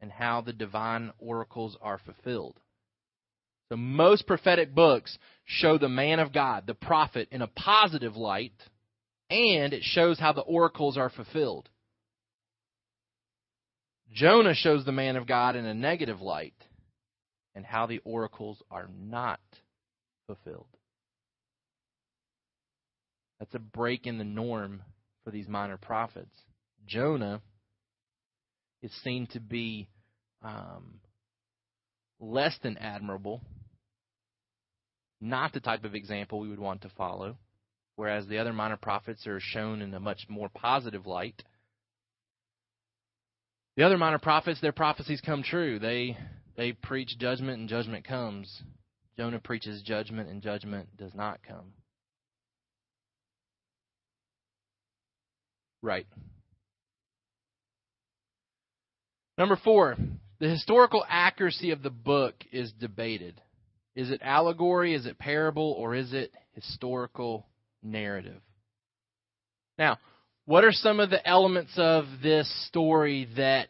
[0.00, 2.58] and how the divine oracles are fulfilled.
[3.68, 8.54] So most prophetic books show the man of God, the prophet, in a positive light,
[9.28, 11.68] and it shows how the oracles are fulfilled.
[14.12, 16.54] Jonah shows the man of God in a negative light
[17.54, 19.40] and how the oracles are not
[20.26, 20.66] fulfilled.
[23.38, 24.82] That's a break in the norm
[25.24, 26.34] for these minor prophets.
[26.86, 27.40] Jonah
[28.82, 29.88] is seen to be
[30.42, 31.00] um,
[32.20, 33.42] less than admirable,
[35.20, 37.36] not the type of example we would want to follow,
[37.96, 41.42] whereas the other minor prophets are shown in a much more positive light.
[43.78, 45.78] The other minor prophets, their prophecies come true.
[45.78, 46.18] They
[46.56, 48.60] they preach judgment and judgment comes.
[49.16, 51.74] Jonah preaches judgment and judgment does not come.
[55.80, 56.08] Right.
[59.38, 59.96] Number four,
[60.40, 63.40] the historical accuracy of the book is debated.
[63.94, 67.46] Is it allegory, is it parable, or is it historical
[67.84, 68.40] narrative?
[69.78, 69.98] Now,
[70.48, 73.68] what are some of the elements of this story that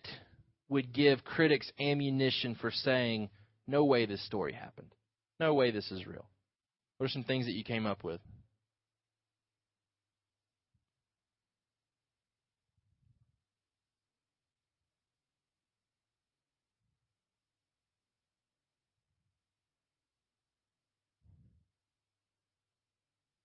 [0.68, 3.28] would give critics ammunition for saying,
[3.66, 4.94] no way this story happened?
[5.40, 6.24] No way this is real.
[6.98, 8.20] What are some things that you came up with?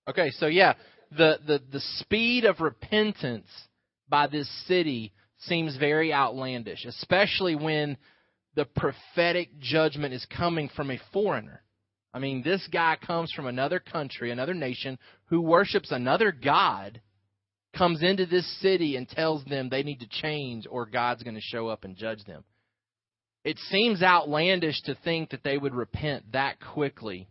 [0.06, 0.74] Okay, so yeah,
[1.16, 3.48] the, the, the speed of repentance
[4.08, 7.96] by this city seems very outlandish, especially when
[8.54, 11.62] the prophetic judgment is coming from a foreigner.
[12.12, 17.00] I mean, this guy comes from another country, another nation, who worships another God,
[17.76, 21.40] comes into this city and tells them they need to change or God's going to
[21.40, 22.44] show up and judge them.
[23.44, 27.28] It seems outlandish to think that they would repent that quickly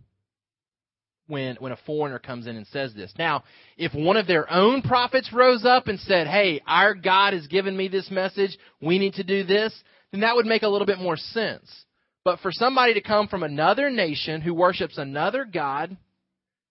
[1.27, 3.13] when when a foreigner comes in and says this.
[3.17, 3.43] Now,
[3.77, 7.75] if one of their own prophets rose up and said, "Hey, our God has given
[7.75, 8.57] me this message.
[8.81, 9.73] We need to do this,"
[10.11, 11.85] then that would make a little bit more sense.
[12.23, 15.97] But for somebody to come from another nation who worships another God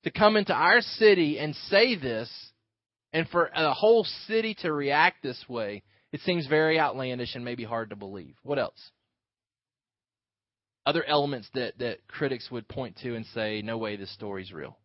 [0.05, 2.31] to come into our city and say this,
[3.13, 7.65] and for a whole city to react this way, it seems very outlandish and maybe
[7.65, 8.37] hard to believe.
[8.43, 8.92] What else?
[10.87, 14.77] Other elements that, that critics would point to and say, no way, this story's real.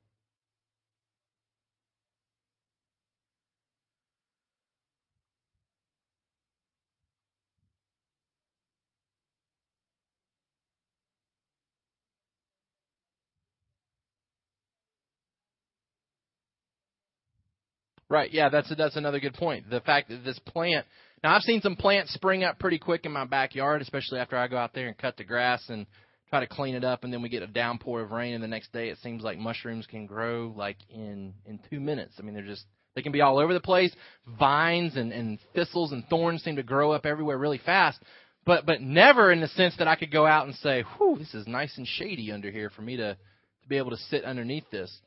[18.10, 18.32] Right.
[18.32, 19.70] Yeah, that's a, that's another good point.
[19.70, 20.86] The fact that this plant
[21.23, 24.47] now, I've seen some plants spring up pretty quick in my backyard, especially after I
[24.47, 25.88] go out there and cut the grass and
[26.30, 28.47] try to clean it up, and then we get a downpour of rain, and the
[28.47, 32.15] next day it seems like mushrooms can grow like in in two minutes.
[32.19, 33.93] I mean, they're just they can be all over the place.
[34.39, 37.99] Vines and and thistles and thorns seem to grow up everywhere really fast,
[38.45, 41.34] but but never in the sense that I could go out and say, "Whew, this
[41.34, 44.69] is nice and shady under here for me to to be able to sit underneath
[44.69, 45.01] this."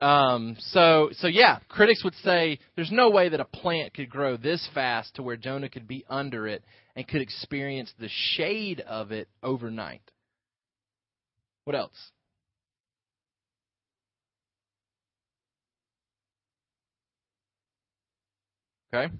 [0.00, 4.36] Um, so, so yeah, critics would say there's no way that a plant could grow
[4.36, 6.62] this fast to where Jonah could be under it
[6.94, 10.02] and could experience the shade of it overnight.
[11.64, 12.10] What else?
[18.92, 19.12] Okay.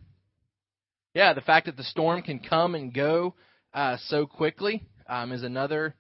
[1.15, 3.35] Yeah, the fact that the storm can come and go
[3.73, 5.95] uh, so quickly um, is another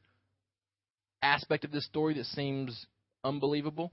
[1.22, 2.86] aspect of this story that seems
[3.24, 3.92] unbelievable.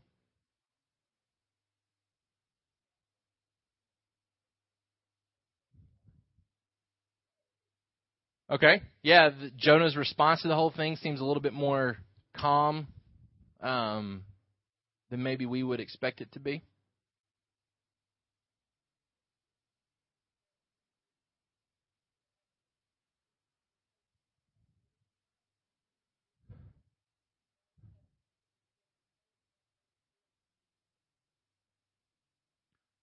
[8.51, 8.81] Okay.
[9.01, 11.97] Yeah, the, Jonah's response to the whole thing seems a little bit more
[12.35, 12.87] calm
[13.61, 14.23] um,
[15.09, 16.61] than maybe we would expect it to be.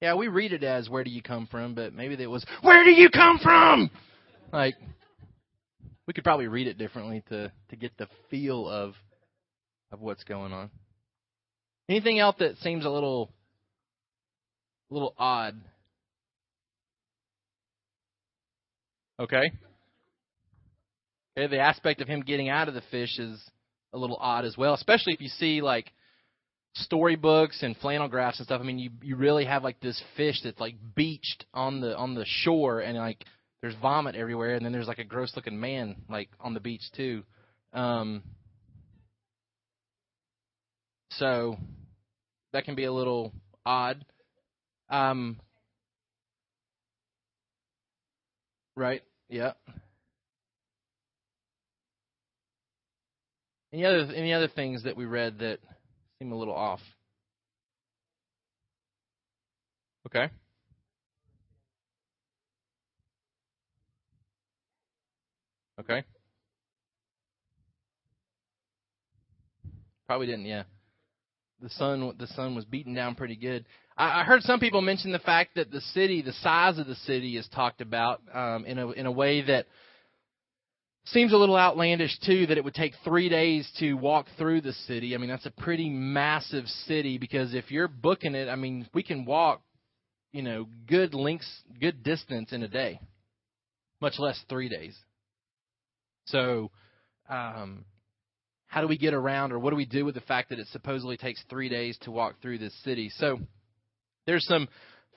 [0.00, 2.84] Yeah, we read it as "Where do you come from?" But maybe it was "Where
[2.84, 3.90] do you come from?"
[4.50, 4.74] Like
[6.10, 8.94] we could probably read it differently to to get the feel of
[9.92, 10.68] of what's going on.
[11.88, 13.30] Anything else that seems a little
[14.90, 15.54] a little odd?
[19.20, 19.52] Okay.
[21.38, 23.40] Okay, the aspect of him getting out of the fish is
[23.92, 25.92] a little odd as well, especially if you see like
[26.74, 28.60] storybooks and flannel graphs and stuff.
[28.60, 32.16] I mean, you you really have like this fish that's like beached on the on
[32.16, 33.24] the shore and like
[33.62, 36.82] there's vomit everywhere, and then there's like a gross looking man like on the beach
[36.96, 37.22] too.
[37.72, 38.22] Um,
[41.10, 41.56] so
[42.52, 43.32] that can be a little
[43.66, 44.04] odd.
[44.88, 45.38] Um,
[48.76, 49.02] right?
[49.28, 49.52] Yeah.
[53.72, 55.58] Any other any other things that we read that
[56.18, 56.80] seem a little off?
[60.06, 60.30] Okay.
[65.80, 66.04] Okay.
[70.06, 70.44] Probably didn't.
[70.44, 70.64] Yeah.
[71.62, 73.64] The sun the sun was beaten down pretty good.
[73.96, 76.94] I, I heard some people mention the fact that the city, the size of the
[76.94, 79.66] city, is talked about um, in a in a way that
[81.06, 82.46] seems a little outlandish too.
[82.46, 85.14] That it would take three days to walk through the city.
[85.14, 89.02] I mean, that's a pretty massive city because if you're booking it, I mean, we
[89.02, 89.62] can walk,
[90.32, 93.00] you know, good lengths, good distance in a day,
[94.00, 94.98] much less three days.
[96.26, 96.70] So,
[97.28, 97.84] um,
[98.66, 100.68] how do we get around, or what do we do with the fact that it
[100.68, 103.10] supposedly takes three days to walk through this city?
[103.16, 103.38] So,
[104.26, 104.68] there's some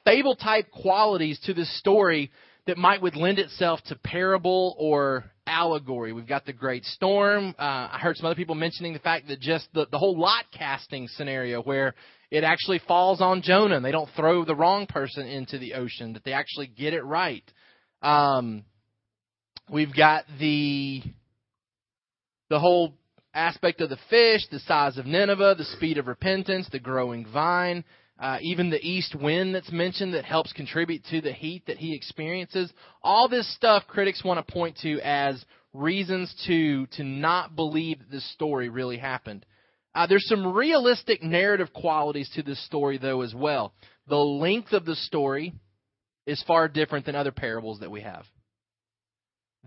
[0.06, 2.32] fable type qualities to this story
[2.66, 6.14] that might would lend itself to parable or allegory.
[6.14, 7.54] We've got the great storm.
[7.60, 10.46] Uh, I heard some other people mentioning the fact that just the, the whole lot
[10.58, 11.94] casting scenario where
[12.32, 16.14] it actually falls on Jonah and they don't throw the wrong person into the ocean,
[16.14, 17.44] that they actually get it right.
[18.02, 18.64] Um,
[19.70, 21.02] we've got the
[22.50, 22.94] the whole
[23.34, 27.84] aspect of the fish, the size of Nineveh, the speed of repentance, the growing vine,
[28.20, 31.96] uh, even the east wind that's mentioned that helps contribute to the heat that he
[31.96, 32.72] experiences.
[33.02, 38.30] All this stuff critics want to point to as reasons to to not believe this
[38.34, 39.46] story really happened.
[39.96, 43.74] Uh, there's some realistic narrative qualities to this story though as well.
[44.08, 45.54] The length of the story
[46.26, 48.26] is far different than other parables that we have.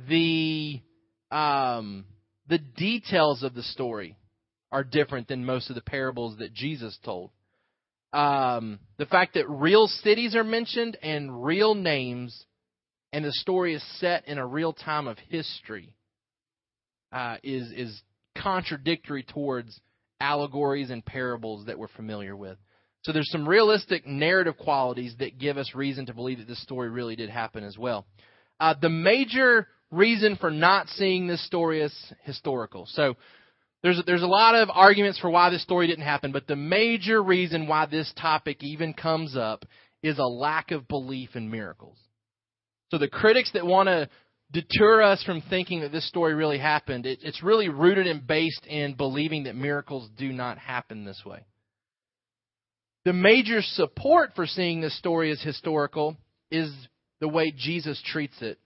[0.09, 0.81] The
[1.31, 2.05] um,
[2.49, 4.17] the details of the story
[4.71, 7.31] are different than most of the parables that Jesus told
[8.17, 12.47] um, the fact that real cities are mentioned and real names,
[13.13, 15.93] and the story is set in a real time of history,
[17.13, 18.03] uh, is is
[18.41, 19.79] contradictory towards
[20.19, 22.57] allegories and parables that we're familiar with.
[23.03, 26.89] So there's some realistic narrative qualities that give us reason to believe that this story
[26.89, 28.07] really did happen as well.
[28.59, 32.87] Uh, the major reason for not seeing this story as historical.
[32.91, 33.17] So
[33.83, 37.23] there's there's a lot of arguments for why this story didn't happen, but the major
[37.23, 39.65] reason why this topic even comes up
[40.03, 41.99] is a lack of belief in miracles.
[42.91, 44.09] So the critics that want to
[44.53, 48.65] deter us from thinking that this story really happened, it, it's really rooted and based
[48.67, 51.45] in believing that miracles do not happen this way.
[53.05, 56.17] The major support for seeing this story as historical
[56.51, 56.73] is
[57.21, 58.59] the way Jesus treats it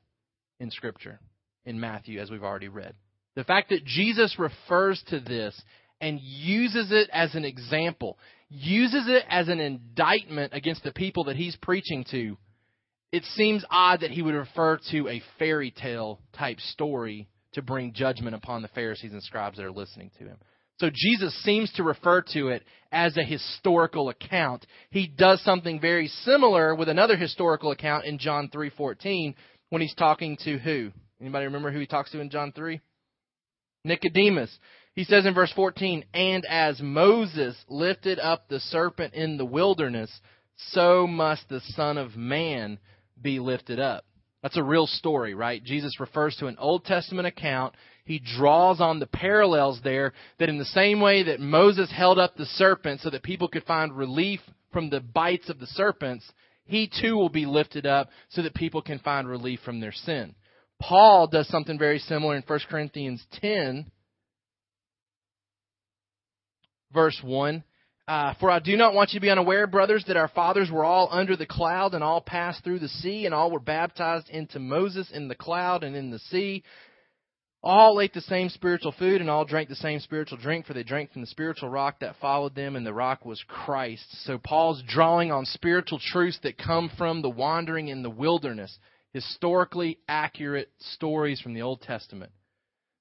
[0.60, 1.18] in Scripture,
[1.64, 2.94] in Matthew, as we've already read.
[3.34, 5.60] The fact that Jesus refers to this
[6.00, 8.18] and uses it as an example,
[8.48, 12.36] uses it as an indictment against the people that he's preaching to,
[13.12, 17.92] it seems odd that he would refer to a fairy tale type story to bring
[17.92, 20.36] judgment upon the Pharisees and scribes that are listening to him.
[20.78, 24.64] So Jesus seems to refer to it as a historical account.
[24.90, 29.34] He does something very similar with another historical account in John 3:14
[29.70, 30.90] when he's talking to who?
[31.20, 32.80] Anybody remember who he talks to in John 3?
[33.84, 34.56] Nicodemus.
[34.94, 40.10] He says in verse 14, And as Moses lifted up the serpent in the wilderness,
[40.72, 42.78] so must the Son of Man
[43.20, 44.04] be lifted up.
[44.42, 45.62] That's a real story, right?
[45.62, 47.74] Jesus refers to an Old Testament account.
[48.04, 52.36] He draws on the parallels there that in the same way that Moses held up
[52.36, 54.40] the serpent so that people could find relief
[54.72, 56.30] from the bites of the serpents,
[56.70, 60.34] he too will be lifted up so that people can find relief from their sin.
[60.80, 63.90] Paul does something very similar in 1 Corinthians 10,
[66.92, 67.64] verse 1.
[68.08, 70.84] Uh, For I do not want you to be unaware, brothers, that our fathers were
[70.84, 74.58] all under the cloud and all passed through the sea, and all were baptized into
[74.58, 76.64] Moses in the cloud and in the sea.
[77.62, 80.82] All ate the same spiritual food, and all drank the same spiritual drink, for they
[80.82, 84.06] drank from the spiritual rock that followed them, and the rock was Christ.
[84.24, 88.78] So Paul's drawing on spiritual truths that come from the wandering in the wilderness
[89.12, 92.32] historically accurate stories from the Old Testament.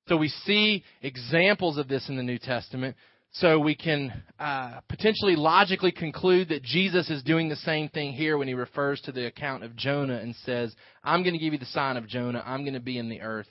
[0.07, 2.95] So we see examples of this in the New Testament.
[3.31, 8.39] So we can uh, potentially logically conclude that Jesus is doing the same thing here
[8.39, 11.59] when he refers to the account of Jonah and says, I'm going to give you
[11.59, 12.43] the sign of Jonah.
[12.43, 13.47] I'm going to be in the earth.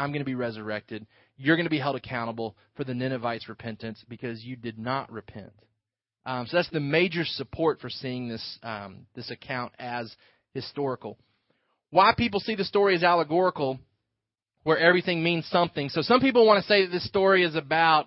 [0.00, 1.06] I'm going to be resurrected.
[1.36, 5.52] You're going to be held accountable for the Ninevites' repentance because you did not repent.
[6.26, 10.14] Um, so that's the major support for seeing this um, this account as
[10.52, 11.16] historical
[11.90, 13.78] why people see the story as allegorical,
[14.62, 15.88] where everything means something.
[15.88, 18.06] So some people want to say that this story is about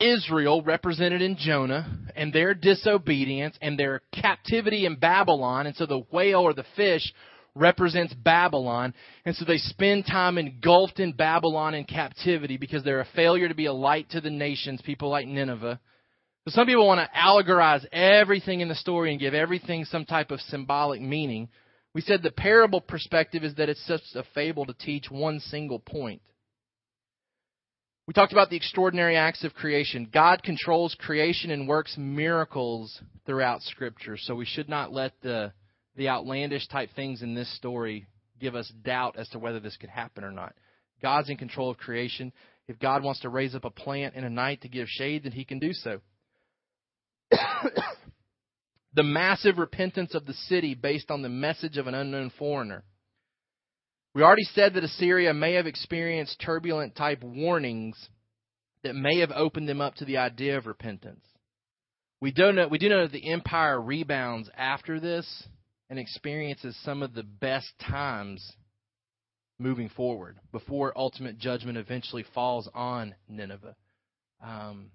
[0.00, 5.66] Israel, represented in Jonah, and their disobedience and their captivity in Babylon.
[5.66, 7.12] And so the whale or the fish
[7.58, 8.94] represents Babylon.
[9.24, 13.54] And so they spend time engulfed in Babylon in captivity because they're a failure to
[13.54, 15.80] be a light to the nations, people like Nineveh.
[16.46, 20.30] So some people want to allegorize everything in the story and give everything some type
[20.30, 21.48] of symbolic meaning.
[21.94, 25.78] We said the parable perspective is that it's just a fable to teach one single
[25.78, 26.22] point.
[28.06, 30.08] We talked about the extraordinary acts of creation.
[30.10, 34.16] God controls creation and works miracles throughout Scripture.
[34.16, 35.52] So we should not let the,
[35.98, 38.06] the outlandish type things in this story
[38.40, 40.54] give us doubt as to whether this could happen or not.
[41.02, 42.32] God's in control of creation.
[42.68, 45.32] If God wants to raise up a plant in a night to give shade, then
[45.32, 46.00] he can do so.
[48.94, 52.84] the massive repentance of the city based on the message of an unknown foreigner.
[54.14, 58.08] We already said that Assyria may have experienced turbulent type warnings
[58.84, 61.24] that may have opened them up to the idea of repentance.
[62.20, 65.48] We do know we do know that the empire rebounds after this
[65.90, 68.52] and experiences some of the best times
[69.58, 73.74] moving forward before ultimate judgment eventually falls on Nineveh.
[74.42, 74.90] Um,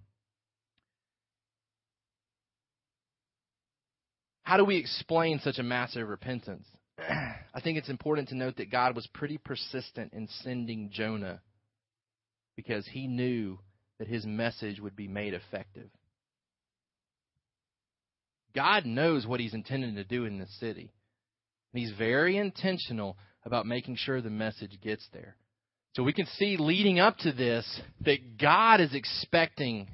[4.43, 6.65] how do we explain such a massive repentance?
[6.99, 11.41] I think it's important to note that God was pretty persistent in sending Jonah
[12.55, 13.59] because he knew
[13.99, 15.89] that his message would be made effective.
[18.55, 20.91] God knows what he's intending to do in this city.
[21.73, 25.35] He's very intentional about making sure the message gets there.
[25.95, 29.87] So we can see leading up to this that God is expecting,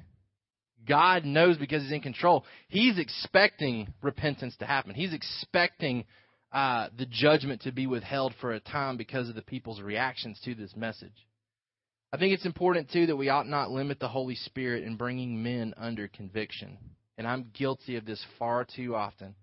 [0.86, 4.94] God knows because He's in control, He's expecting repentance to happen.
[4.94, 6.04] He's expecting
[6.52, 10.54] uh, the judgment to be withheld for a time because of the people's reactions to
[10.54, 11.26] this message.
[12.12, 15.42] I think it's important, too, that we ought not limit the Holy Spirit in bringing
[15.42, 16.76] men under conviction.
[17.20, 19.34] And I'm guilty of this far too often.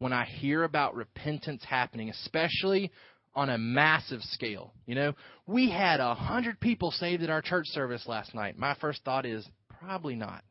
[0.00, 2.90] When I hear about repentance happening, especially
[3.36, 4.72] on a massive scale.
[4.84, 5.12] You know,
[5.46, 8.58] we had a hundred people saved at our church service last night.
[8.58, 10.42] My first thought is probably not.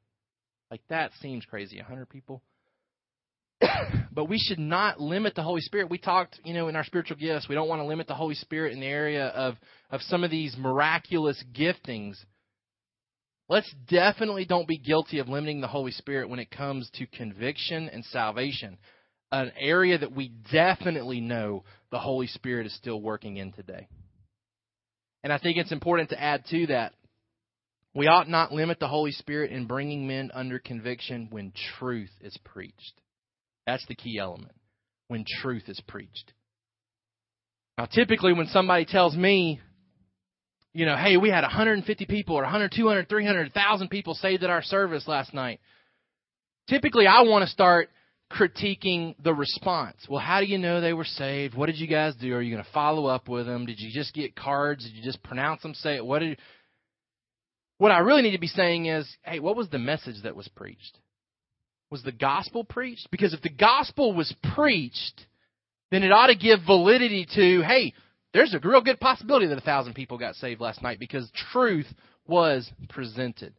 [0.71, 1.79] Like that seems crazy.
[1.79, 2.41] A hundred people.
[4.13, 5.89] but we should not limit the Holy Spirit.
[5.89, 8.35] We talked, you know, in our spiritual gifts, we don't want to limit the Holy
[8.35, 9.55] Spirit in the area of,
[9.91, 12.15] of some of these miraculous giftings.
[13.49, 17.89] Let's definitely don't be guilty of limiting the Holy Spirit when it comes to conviction
[17.89, 18.77] and salvation
[19.31, 23.87] an area that we definitely know the Holy Spirit is still working in today.
[25.23, 26.93] And I think it's important to add to that
[27.93, 32.37] we ought not limit the Holy Spirit in bringing men under conviction when truth is
[32.43, 33.01] preached.
[33.67, 34.53] That's the key element.
[35.07, 36.33] When truth is preached.
[37.77, 39.59] Now, typically, when somebody tells me,
[40.73, 44.49] you know, hey, we had 150 people or 100, 200, 300, 1,000 people saved at
[44.49, 45.59] our service last night,
[46.67, 47.89] typically I want to start
[48.31, 49.97] critiquing the response.
[50.07, 51.55] Well, how do you know they were saved?
[51.55, 52.33] What did you guys do?
[52.35, 53.65] Are you going to follow up with them?
[53.65, 54.83] Did you just get cards?
[54.83, 55.73] Did you just pronounce them?
[55.73, 56.05] Say it?
[56.05, 56.37] What did?
[57.79, 60.47] What I really need to be saying is, hey, what was the message that was
[60.49, 60.97] preached?
[61.89, 63.07] Was the gospel preached?
[63.09, 65.25] Because if the gospel was preached,
[65.89, 67.93] then it ought to give validity to, hey,
[68.33, 71.87] there's a real good possibility that a thousand people got saved last night because truth
[72.27, 73.53] was presented.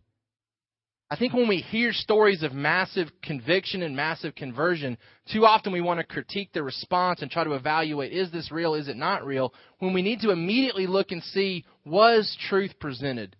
[1.13, 4.97] I think when we hear stories of massive conviction and massive conversion,
[5.33, 8.75] too often we want to critique the response and try to evaluate is this real,
[8.75, 13.35] is it not real, when we need to immediately look and see was truth presented?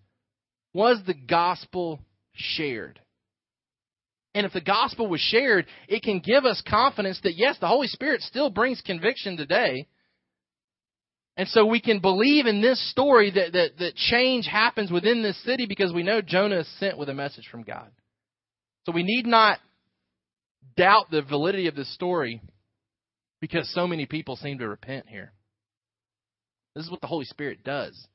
[0.73, 2.01] Was the gospel
[2.33, 2.99] shared?
[4.33, 7.87] And if the gospel was shared, it can give us confidence that yes, the Holy
[7.87, 9.87] Spirit still brings conviction today.
[11.37, 15.41] And so we can believe in this story that, that, that change happens within this
[15.43, 17.89] city because we know Jonah is sent with a message from God.
[18.85, 19.59] So we need not
[20.75, 22.41] doubt the validity of this story
[23.39, 25.31] because so many people seem to repent here.
[26.75, 28.07] This is what the Holy Spirit does.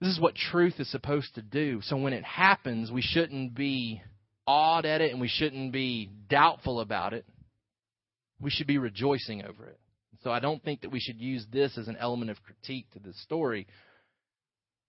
[0.00, 1.80] This is what truth is supposed to do.
[1.82, 4.02] So when it happens, we shouldn't be
[4.46, 7.24] awed at it and we shouldn't be doubtful about it.
[8.40, 9.78] We should be rejoicing over it.
[10.22, 12.98] So I don't think that we should use this as an element of critique to
[12.98, 13.66] the story.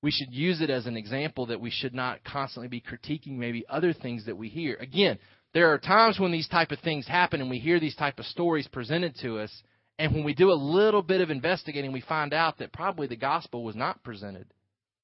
[0.02, 3.66] We should use it as an example that we should not constantly be critiquing maybe
[3.70, 4.76] other things that we hear.
[4.76, 5.18] Again,
[5.54, 8.26] there are times when these type of things happen and we hear these type of
[8.26, 9.52] stories presented to us,
[10.00, 13.16] and when we do a little bit of investigating, we find out that probably the
[13.16, 14.48] gospel was not presented.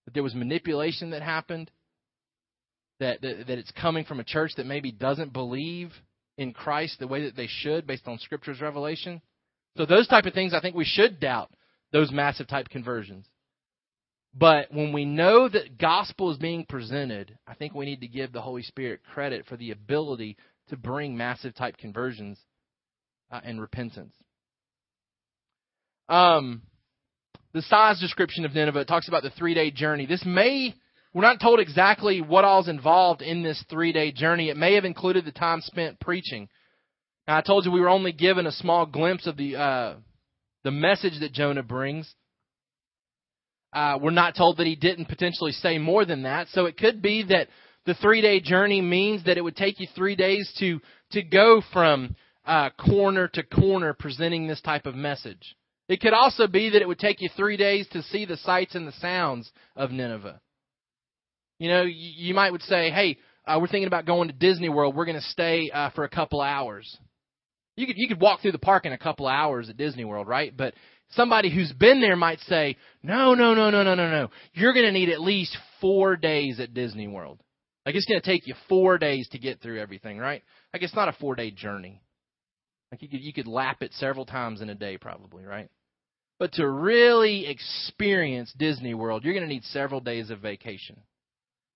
[0.05, 1.71] That there was manipulation that happened,
[2.99, 5.91] that, that, that it's coming from a church that maybe doesn't believe
[6.37, 9.21] in Christ the way that they should based on Scripture's revelation.
[9.77, 11.51] So those type of things, I think we should doubt
[11.91, 13.25] those massive type conversions.
[14.33, 18.31] But when we know that gospel is being presented, I think we need to give
[18.31, 20.37] the Holy Spirit credit for the ability
[20.69, 22.37] to bring massive type conversions
[23.31, 24.13] uh, and repentance.
[26.07, 26.61] Um,
[27.53, 30.05] the size description of Nineveh talks about the three day journey.
[30.05, 30.75] This may,
[31.13, 34.49] we're not told exactly what all all's involved in this three day journey.
[34.49, 36.49] It may have included the time spent preaching.
[37.29, 39.93] Now, I told you we were only given a small glimpse of the uh,
[40.63, 42.11] the message that Jonah brings.
[43.71, 46.47] Uh, we're not told that he didn't potentially say more than that.
[46.53, 47.49] So it could be that
[47.85, 51.61] the three day journey means that it would take you three days to to go
[51.71, 52.15] from
[52.47, 55.55] uh, corner to corner presenting this type of message.
[55.87, 58.73] It could also be that it would take you three days to see the sights
[58.73, 60.41] and the sounds of Nineveh.
[61.59, 61.93] You know, you,
[62.29, 64.95] you might would say, "Hey, uh, we're thinking about going to Disney World.
[64.95, 66.97] We're going to stay uh, for a couple hours."
[67.79, 70.03] You could you could walk through the park in a couple of hours at Disney
[70.03, 70.55] World, right?
[70.55, 70.73] But
[71.11, 74.29] somebody who's been there might say, no, no, no, no, no, no, no.
[74.53, 77.39] You're going to need at least four days at Disney World.
[77.85, 80.43] Like it's going to take you four days to get through everything, right?
[80.73, 82.01] Like it's not a four day journey.
[82.91, 85.69] Like you could you could lap it several times in a day, probably, right?
[86.37, 90.97] But to really experience Disney World, you're going to need several days of vacation.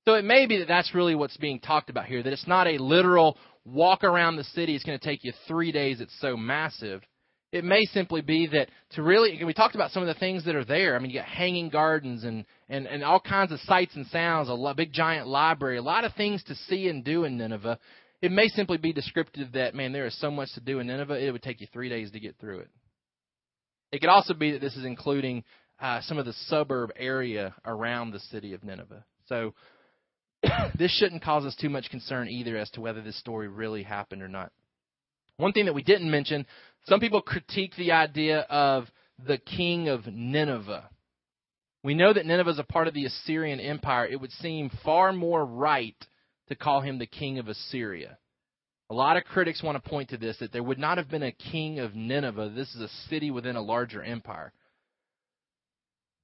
[0.05, 2.67] So it may be that that's really what's being talked about here, that it's not
[2.67, 6.35] a literal walk around the city, it's going to take you three days, it's so
[6.35, 7.01] massive.
[7.51, 10.55] It may simply be that to really, we talked about some of the things that
[10.55, 10.95] are there.
[10.95, 14.49] I mean, you got hanging gardens and, and, and all kinds of sights and sounds,
[14.49, 17.77] a big giant library, a lot of things to see and do in Nineveh.
[18.23, 21.23] It may simply be descriptive that, man, there is so much to do in Nineveh,
[21.23, 22.69] it would take you three days to get through it.
[23.91, 25.43] It could also be that this is including
[25.79, 29.05] uh, some of the suburb area around the city of Nineveh.
[29.27, 29.53] So
[30.77, 34.21] this shouldn't cause us too much concern either as to whether this story really happened
[34.21, 34.51] or not.
[35.37, 36.45] One thing that we didn't mention
[36.85, 38.85] some people critique the idea of
[39.25, 40.89] the king of Nineveh.
[41.83, 44.05] We know that Nineveh is a part of the Assyrian Empire.
[44.05, 45.95] It would seem far more right
[46.47, 48.17] to call him the king of Assyria.
[48.89, 51.23] A lot of critics want to point to this that there would not have been
[51.23, 52.51] a king of Nineveh.
[52.53, 54.53] This is a city within a larger empire.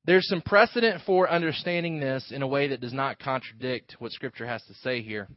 [0.05, 4.47] There's some precedent for understanding this in a way that does not contradict what Scripture
[4.47, 5.27] has to say here.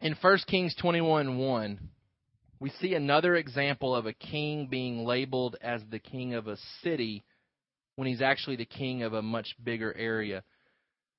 [0.00, 1.78] In 1 Kings 21 1,
[2.58, 7.24] we see another example of a king being labeled as the king of a city
[7.96, 10.42] when he's actually the king of a much bigger area.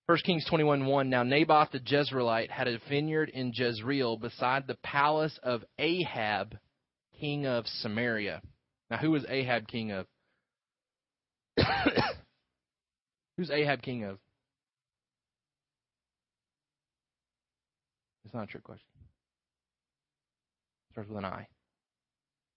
[0.07, 5.39] 1 Kings 21:1 Now Naboth the Jezreelite had a vineyard in Jezreel beside the palace
[5.43, 6.57] of Ahab,
[7.19, 8.41] king of Samaria.
[8.89, 10.07] Now who was Ahab king of?
[13.37, 14.19] Who's Ahab king of?
[18.25, 18.87] It's not a trick question.
[20.89, 21.47] It Starts with an I.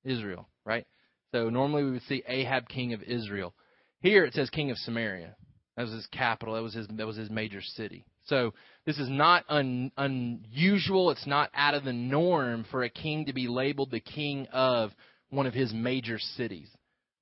[0.05, 0.87] Israel, right?
[1.33, 3.55] So normally we would see Ahab king of Israel.
[4.01, 5.35] Here it says king of Samaria.
[5.77, 6.55] That was his capital.
[6.55, 8.05] That was his that was his major city.
[8.27, 8.55] So
[8.87, 11.11] this is not un, unusual.
[11.11, 14.93] It's not out of the norm for a king to be labeled the king of
[15.31, 16.68] one of his major cities.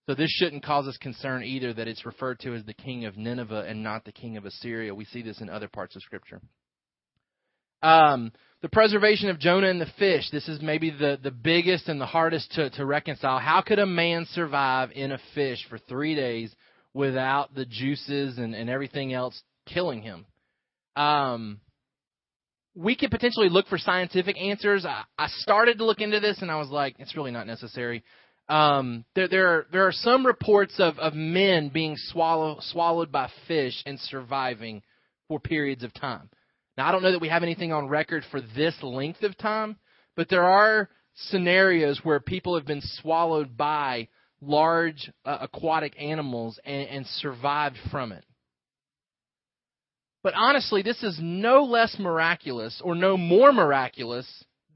[0.07, 3.17] So this shouldn't cause us concern either that it's referred to as the king of
[3.17, 4.95] Nineveh and not the king of Assyria.
[4.95, 6.41] We see this in other parts of Scripture.
[7.83, 8.33] Um,
[8.63, 10.29] the preservation of Jonah and the fish.
[10.31, 13.39] This is maybe the, the biggest and the hardest to, to reconcile.
[13.39, 16.55] How could a man survive in a fish for three days
[16.95, 20.27] without the juices and, and everything else killing him?
[20.97, 21.61] Um,
[22.75, 24.85] we could potentially look for scientific answers.
[24.85, 28.03] I, I started to look into this and I was like, it's really not necessary.
[28.53, 33.31] Um, there, there, are, there are some reports of, of men being swallow, swallowed by
[33.49, 34.83] fish and surviving
[35.27, 36.29] for periods of time.
[36.77, 39.79] Now, I don't know that we have anything on record for this length of time,
[40.17, 44.09] but there are scenarios where people have been swallowed by
[44.43, 48.27] large uh, aquatic animals and, and survived from it.
[50.23, 54.27] But honestly, this is no less miraculous or no more miraculous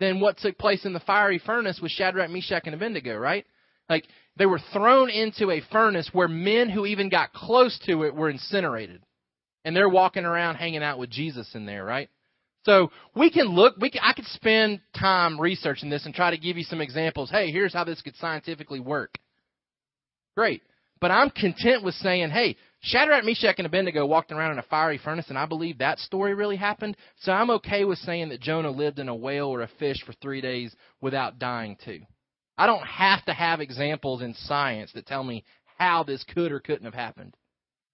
[0.01, 3.45] than what took place in the fiery furnace with Shadrach, Meshach, and Abednego, right?
[3.89, 4.07] Like,
[4.37, 8.31] they were thrown into a furnace where men who even got close to it were
[8.31, 9.03] incinerated
[9.65, 12.09] and they're walking around hanging out with Jesus in there, right?
[12.65, 13.77] So we can look.
[13.81, 17.31] We can, I could spend time researching this and try to give you some examples.
[17.31, 19.19] Hey, here's how this could scientifically work.
[20.37, 20.63] Great,
[21.01, 24.99] but I'm content with saying, hey, Shadrach, Meshach, and Abednego walked around in a fiery
[24.99, 26.97] furnace, and I believe that story really happened.
[27.21, 30.13] So I'm okay with saying that Jonah lived in a whale or a fish for
[30.13, 32.01] three days without dying too.
[32.59, 35.45] I don't have to have examples in science that tell me
[35.79, 37.35] how this could or couldn't have happened.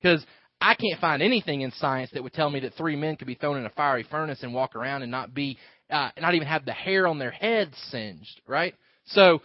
[0.01, 0.25] Because
[0.61, 3.35] I can't find anything in science that would tell me that three men could be
[3.35, 5.59] thrown in a fiery furnace and walk around and not be,
[5.91, 8.75] uh, not even have the hair on their heads singed, right?
[9.07, 9.43] So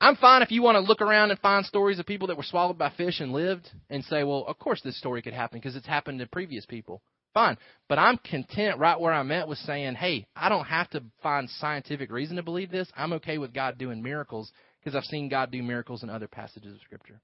[0.00, 2.42] I'm fine if you want to look around and find stories of people that were
[2.42, 5.76] swallowed by fish and lived and say, well, of course this story could happen because
[5.76, 7.02] it's happened to previous people.
[7.34, 7.58] Fine.
[7.88, 11.50] But I'm content right where I'm at with saying, hey, I don't have to find
[11.50, 12.88] scientific reason to believe this.
[12.96, 16.74] I'm okay with God doing miracles because I've seen God do miracles in other passages
[16.74, 17.20] of Scripture.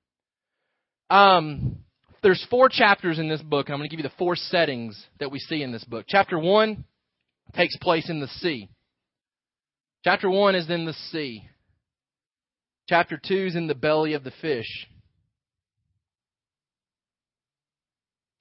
[1.09, 1.79] Um,
[2.23, 3.69] there's four chapters in this book.
[3.69, 6.07] And I'm going to give you the four settings that we see in this book.
[6.09, 6.85] Chapter 1
[7.55, 8.69] takes place in the sea.
[10.05, 11.45] Chapter 1 is in the sea.
[12.89, 14.89] Chapter 2 is in the belly of the fish.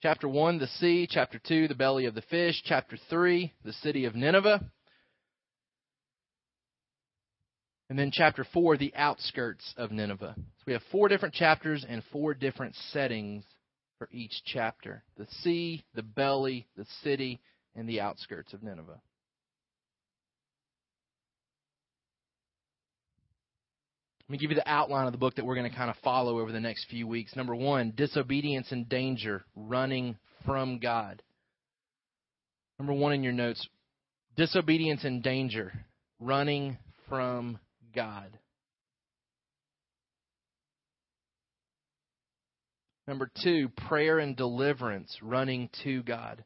[0.01, 1.07] Chapter 1, the sea.
[1.09, 2.61] Chapter 2, the belly of the fish.
[2.63, 4.63] Chapter 3, the city of Nineveh.
[7.89, 10.35] And then chapter 4, the outskirts of Nineveh.
[10.37, 13.43] So we have four different chapters and four different settings
[13.97, 17.41] for each chapter the sea, the belly, the city,
[17.75, 19.01] and the outskirts of Nineveh.
[24.30, 25.95] Let me give you the outline of the book that we're going to kind of
[26.03, 27.36] follow over the next few weeks.
[27.36, 31.23] Number one, disobedience and danger, running from God.
[32.77, 33.67] Number one in your notes,
[34.38, 35.73] disobedience and danger,
[36.19, 36.77] running
[37.07, 37.57] from
[37.95, 38.38] God.
[43.07, 46.43] Number two, prayer and deliverance, running to God.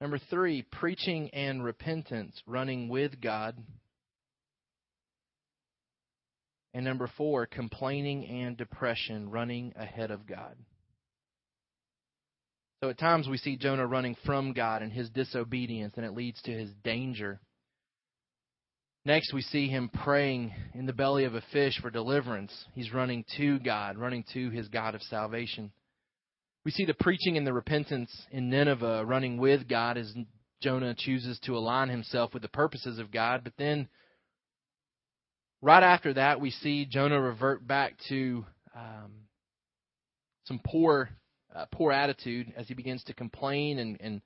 [0.00, 3.56] Number three, preaching and repentance, running with God.
[6.74, 10.56] And number four, complaining and depression, running ahead of God.
[12.82, 16.42] So at times we see Jonah running from God and his disobedience, and it leads
[16.42, 17.40] to his danger.
[19.06, 22.52] Next, we see him praying in the belly of a fish for deliverance.
[22.74, 25.72] He's running to God, running to his God of salvation.
[26.66, 30.12] We see the preaching and the repentance in Nineveh running with God as
[30.60, 33.42] Jonah chooses to align himself with the purposes of God.
[33.44, 33.86] But then,
[35.62, 38.44] right after that, we see Jonah revert back to
[38.74, 39.12] um,
[40.46, 41.10] some poor,
[41.54, 44.20] uh, poor attitude as he begins to complain and, and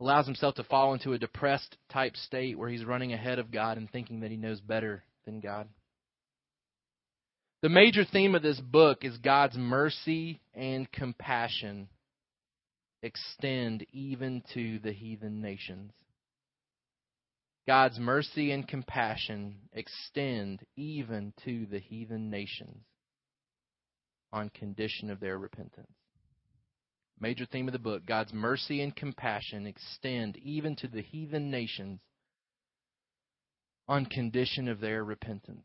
[0.00, 3.76] allows himself to fall into a depressed type state where he's running ahead of God
[3.76, 5.68] and thinking that he knows better than God.
[7.62, 11.88] The major theme of this book is God's mercy and compassion
[13.04, 15.92] extend even to the heathen nations.
[17.68, 22.82] God's mercy and compassion extend even to the heathen nations
[24.32, 25.86] on condition of their repentance.
[27.20, 32.00] Major theme of the book God's mercy and compassion extend even to the heathen nations
[33.86, 35.62] on condition of their repentance.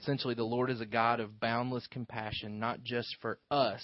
[0.00, 3.82] Essentially, the Lord is a God of boundless compassion, not just for us.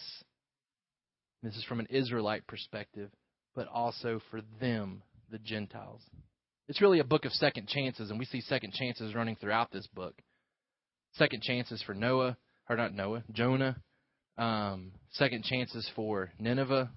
[1.43, 3.11] This is from an Israelite perspective,
[3.55, 6.03] but also for them, the Gentiles.
[6.69, 9.87] It's really a book of second chances, and we see second chances running throughout this
[9.89, 10.15] book.
[11.15, 12.37] Second chances for Noah,
[12.69, 13.77] or not Noah, Jonah.
[14.39, 16.91] Um, second chances for Nineveh.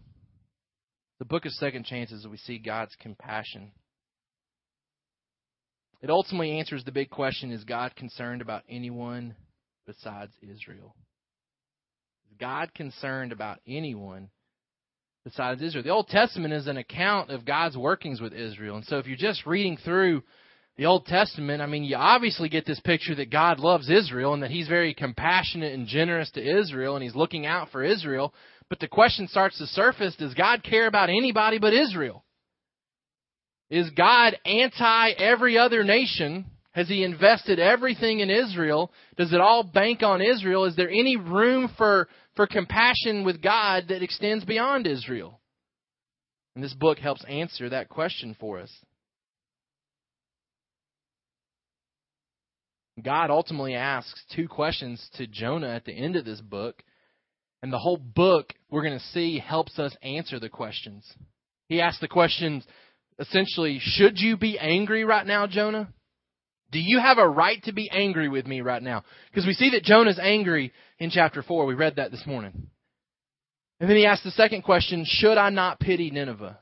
[1.19, 3.71] The book of second chances, we see God's compassion
[6.07, 9.35] it ultimately answers the big question is God concerned about anyone
[9.85, 10.95] besides Israel?
[12.29, 14.29] Is God concerned about anyone
[15.25, 15.83] besides Israel?
[15.83, 18.77] The Old Testament is an account of God's workings with Israel.
[18.77, 20.23] And so if you're just reading through
[20.77, 24.43] the Old Testament, I mean, you obviously get this picture that God loves Israel and
[24.43, 28.33] that He's very compassionate and generous to Israel and He's looking out for Israel.
[28.69, 32.23] But the question starts to surface Does God care about anybody but Israel?
[33.69, 36.45] Is God anti every other nation?
[36.71, 38.91] Has he invested everything in Israel?
[39.17, 40.65] Does it all bank on Israel?
[40.65, 45.39] Is there any room for, for compassion with God that extends beyond Israel?
[46.53, 48.71] And this book helps answer that question for us.
[53.01, 56.81] God ultimately asks two questions to Jonah at the end of this book.
[57.61, 61.11] And the whole book, we're going to see, helps us answer the questions.
[61.69, 62.65] He asks the questions
[63.19, 65.89] essentially, should you be angry right now, Jonah?
[66.71, 69.03] Do you have a right to be angry with me right now?
[69.29, 71.65] Because we see that Jonah's angry in chapter 4.
[71.65, 72.67] We read that this morning.
[73.79, 76.59] And then he asks the second question Should I not pity Nineveh?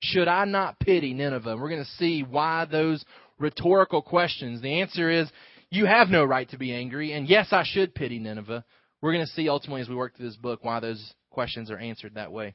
[0.00, 1.52] Should I not pity Nineveh?
[1.52, 3.04] And we're going to see why those
[3.38, 4.60] rhetorical questions.
[4.60, 5.28] The answer is
[5.70, 7.12] you have no right to be angry.
[7.12, 8.64] And yes, I should pity Nineveh.
[9.00, 11.78] We're going to see ultimately as we work through this book why those questions are
[11.78, 12.54] answered that way.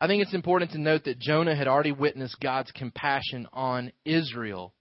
[0.00, 4.74] I think it's important to note that Jonah had already witnessed God's compassion on Israel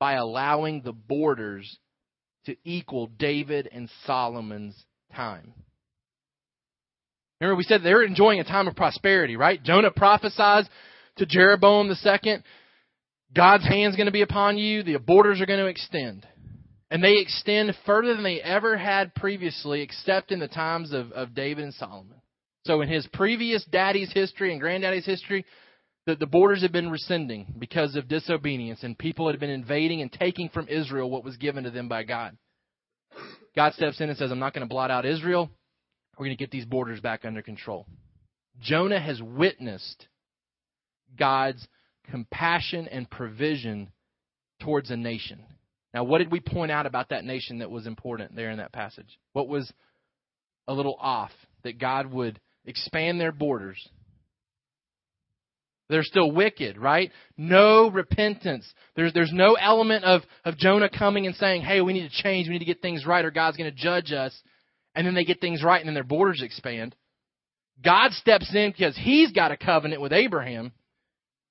[0.00, 1.78] by allowing the borders
[2.46, 4.82] to equal David and Solomon's
[5.14, 5.52] time.
[7.40, 9.62] Remember, we said they're enjoying a time of prosperity, right?
[9.62, 10.66] Jonah prophesies
[11.16, 12.44] to Jeroboam the second,
[13.34, 16.26] God's hand's going to be upon you, the borders are going to extend.
[16.90, 21.34] And they extend further than they ever had previously, except in the times of, of
[21.34, 22.21] David and Solomon.
[22.64, 25.44] So in his previous daddy's history and granddaddy's history,
[26.06, 30.12] the, the borders had been rescinding because of disobedience, and people had been invading and
[30.12, 32.36] taking from Israel what was given to them by God.
[33.54, 35.50] God steps in and says, I'm not going to blot out Israel.
[36.16, 37.86] We're going to get these borders back under control.
[38.60, 40.08] Jonah has witnessed
[41.18, 41.66] God's
[42.10, 43.92] compassion and provision
[44.60, 45.44] towards a nation.
[45.94, 48.72] Now, what did we point out about that nation that was important there in that
[48.72, 49.18] passage?
[49.32, 49.70] What was
[50.66, 51.32] a little off?
[51.64, 53.88] That God would expand their borders.
[55.88, 57.10] They're still wicked, right?
[57.36, 58.66] No repentance.
[58.96, 62.48] There's, there's no element of, of Jonah coming and saying, hey, we need to change,
[62.48, 64.34] we need to get things right, or God's going to judge us.
[64.94, 66.94] And then they get things right, and then their borders expand.
[67.84, 70.72] God steps in because he's got a covenant with Abraham.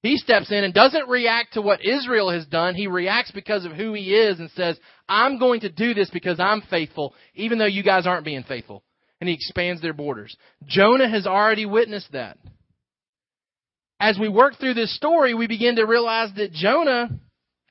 [0.02, 2.74] He steps in and doesn't react to what Israel has done.
[2.74, 6.40] He reacts because of who he is and says, I'm going to do this because
[6.40, 8.84] I'm faithful, even though you guys aren't being faithful.
[9.22, 10.36] And he expands their borders.
[10.66, 12.38] Jonah has already witnessed that.
[14.00, 17.08] As we work through this story, we begin to realize that Jonah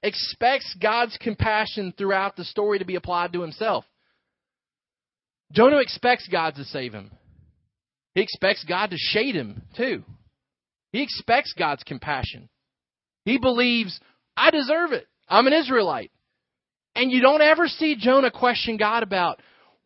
[0.00, 3.84] expects God's compassion throughout the story to be applied to himself.
[5.52, 7.10] Jonah expects God to save him.
[8.14, 10.04] He expects God to shade him, too.
[10.92, 12.48] He expects God's compassion.
[13.24, 13.98] He believes,
[14.36, 15.08] I deserve it.
[15.28, 16.12] I'm an Israelite.
[16.94, 19.40] And you don't ever see Jonah question God about,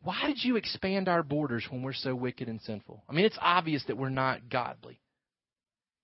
[0.05, 3.02] why did you expand our borders when we're so wicked and sinful?
[3.09, 5.00] I mean, it's obvious that we're not godly.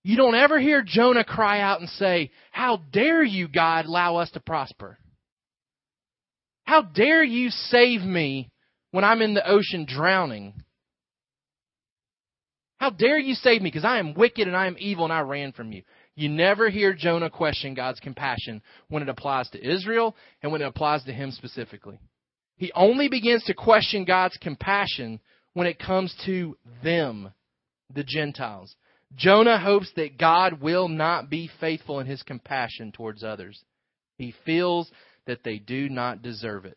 [0.03, 4.31] You don't ever hear Jonah cry out and say, How dare you, God, allow us
[4.31, 4.99] to prosper?
[6.65, 8.51] How dare you save me
[8.93, 10.55] when I'm in the ocean drowning?
[12.79, 13.69] How dare you save me?
[13.69, 15.83] Because I am wicked and I am evil and I ran from you.
[16.15, 20.67] You never hear Jonah question God's compassion when it applies to Israel and when it
[20.67, 22.01] applies to him specifically.
[22.61, 25.19] He only begins to question God's compassion
[25.55, 27.33] when it comes to them,
[27.95, 28.77] the Gentiles.
[29.17, 33.59] Jonah hopes that God will not be faithful in his compassion towards others.
[34.19, 34.91] He feels
[35.27, 36.77] that they do not deserve it.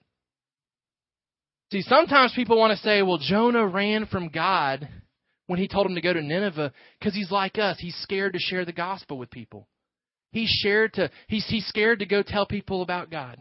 [1.74, 4.88] See, sometimes people want to say, well, Jonah ran from God
[5.48, 7.76] when he told him to go to Nineveh because he's like us.
[7.78, 9.68] He's scared to share the gospel with people.
[10.32, 13.38] He's scared to he's he's scared to go tell people about God.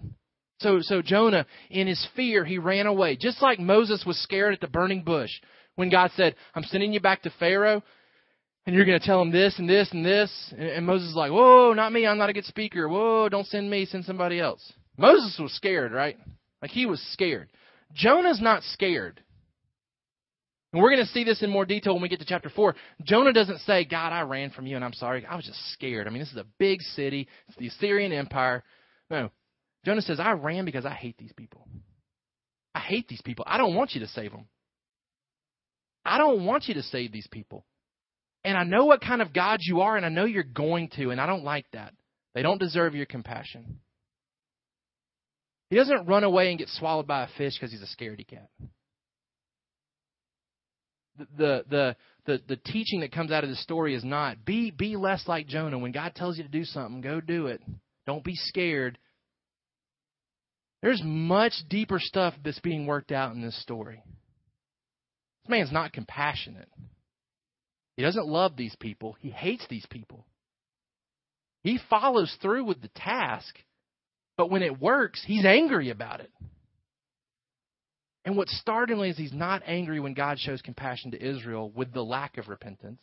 [0.62, 3.16] So so Jonah in his fear he ran away.
[3.16, 5.30] Just like Moses was scared at the burning bush
[5.74, 7.82] when God said, "I'm sending you back to Pharaoh."
[8.64, 10.30] And you're going to tell him this and this and this.
[10.56, 12.06] And, and Moses is like, Whoa, not me.
[12.06, 12.88] I'm not a good speaker.
[12.88, 13.86] Whoa, don't send me.
[13.86, 14.72] Send somebody else.
[14.96, 16.16] Moses was scared, right?
[16.60, 17.48] Like he was scared.
[17.92, 19.20] Jonah's not scared.
[20.72, 22.74] And we're going to see this in more detail when we get to chapter 4.
[23.02, 25.26] Jonah doesn't say, God, I ran from you and I'm sorry.
[25.26, 26.06] I was just scared.
[26.06, 28.62] I mean, this is a big city, it's the Assyrian Empire.
[29.10, 29.30] No.
[29.84, 31.66] Jonah says, I ran because I hate these people.
[32.74, 33.44] I hate these people.
[33.46, 34.46] I don't want you to save them.
[36.04, 37.64] I don't want you to save these people.
[38.44, 41.10] And I know what kind of God you are, and I know you're going to,
[41.10, 41.94] and I don't like that.
[42.34, 43.80] They don't deserve your compassion.
[45.70, 48.48] He doesn't run away and get swallowed by a fish because he's a scaredy cat
[51.36, 54.96] the the the the teaching that comes out of the story is not be be
[54.96, 55.78] less like Jonah.
[55.78, 57.62] When God tells you to do something, go do it.
[58.06, 58.98] Don't be scared.
[60.82, 64.02] There's much deeper stuff that's being worked out in this story.
[65.44, 66.68] This man's not compassionate.
[67.96, 69.16] He doesn't love these people.
[69.20, 70.26] He hates these people.
[71.62, 73.56] He follows through with the task,
[74.36, 76.32] but when it works, he's angry about it.
[78.24, 82.04] And what's startling is he's not angry when God shows compassion to Israel with the
[82.04, 83.00] lack of repentance.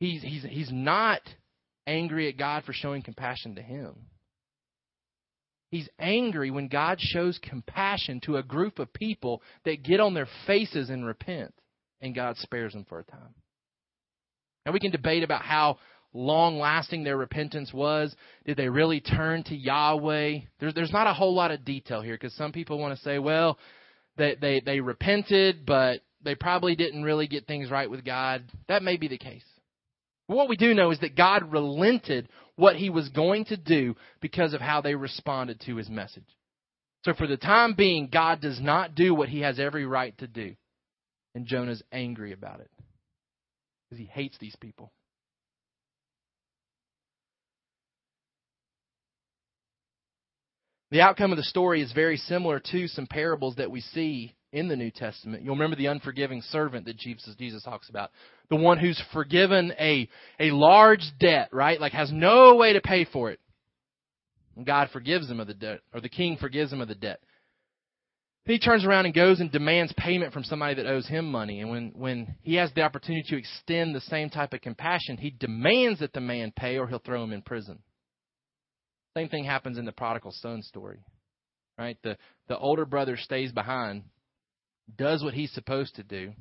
[0.00, 1.22] He's, he's, he's not
[1.86, 3.94] angry at God for showing compassion to him.
[5.70, 10.28] He's angry when God shows compassion to a group of people that get on their
[10.46, 11.52] faces and repent,
[12.00, 13.34] and God spares them for a time.
[14.64, 15.78] Now, we can debate about how
[16.14, 18.14] long lasting their repentance was.
[18.46, 20.38] Did they really turn to Yahweh?
[20.58, 23.18] There's, there's not a whole lot of detail here because some people want to say,
[23.18, 23.58] well,
[24.16, 28.44] they, they, they repented, but they probably didn't really get things right with God.
[28.68, 29.44] That may be the case.
[30.26, 32.28] But what we do know is that God relented
[32.58, 36.26] what he was going to do because of how they responded to his message.
[37.04, 40.26] So for the time being, God does not do what he has every right to
[40.26, 40.56] do.
[41.36, 42.70] And Jonah's angry about it
[43.88, 44.92] because he hates these people.
[50.90, 54.68] The outcome of the story is very similar to some parables that we see in
[54.68, 55.42] the New Testament.
[55.42, 58.10] You'll remember the unforgiving servant that Jesus, Jesus talks about.
[58.48, 60.08] The one who's forgiven a,
[60.40, 61.80] a large debt, right?
[61.80, 63.40] Like has no way to pay for it.
[64.56, 67.20] And God forgives him of the debt, or the king forgives him of the debt.
[68.44, 71.60] He turns around and goes and demands payment from somebody that owes him money.
[71.60, 75.30] And when, when he has the opportunity to extend the same type of compassion, he
[75.30, 77.78] demands that the man pay or he'll throw him in prison.
[79.14, 81.00] Same thing happens in the prodigal son story.
[81.78, 81.98] Right?
[82.02, 82.16] The
[82.48, 84.04] the older brother stays behind,
[84.96, 86.32] does what he's supposed to do,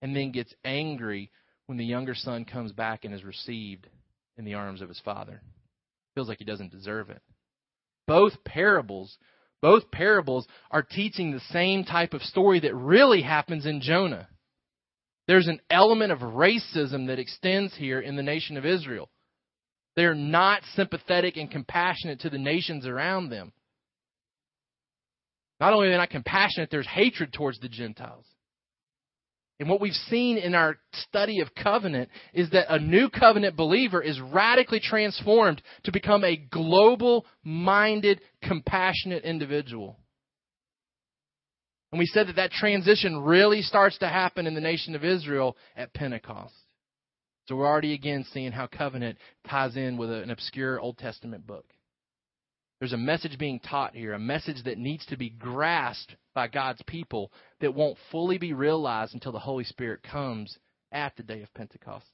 [0.00, 1.30] and then gets angry
[1.66, 3.86] when the younger son comes back and is received
[4.36, 5.42] in the arms of his father.
[6.14, 7.22] Feels like he doesn't deserve it.
[8.06, 9.16] Both parables,
[9.60, 14.28] both parables are teaching the same type of story that really happens in Jonah.
[15.28, 19.08] There's an element of racism that extends here in the nation of Israel.
[19.94, 23.52] They're not sympathetic and compassionate to the nations around them.
[25.62, 28.26] Not only are they not compassionate, there's hatred towards the Gentiles.
[29.60, 34.02] And what we've seen in our study of covenant is that a new covenant believer
[34.02, 40.00] is radically transformed to become a global minded, compassionate individual.
[41.92, 45.56] And we said that that transition really starts to happen in the nation of Israel
[45.76, 46.54] at Pentecost.
[47.46, 49.16] So we're already again seeing how covenant
[49.48, 51.66] ties in with an obscure Old Testament book.
[52.82, 56.82] There's a message being taught here, a message that needs to be grasped by God's
[56.82, 57.30] people
[57.60, 60.58] that won't fully be realized until the Holy Spirit comes
[60.90, 62.10] at the day of Pentecost.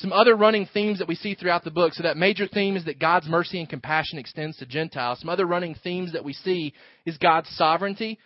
[0.00, 1.94] Some other running themes that we see throughout the book.
[1.94, 5.20] So that major theme is that God's mercy and compassion extends to Gentiles.
[5.20, 6.74] Some other running themes that we see
[7.06, 8.18] is God's sovereignty.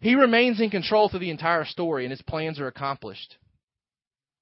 [0.00, 3.38] He remains in control through the entire story and his plans are accomplished.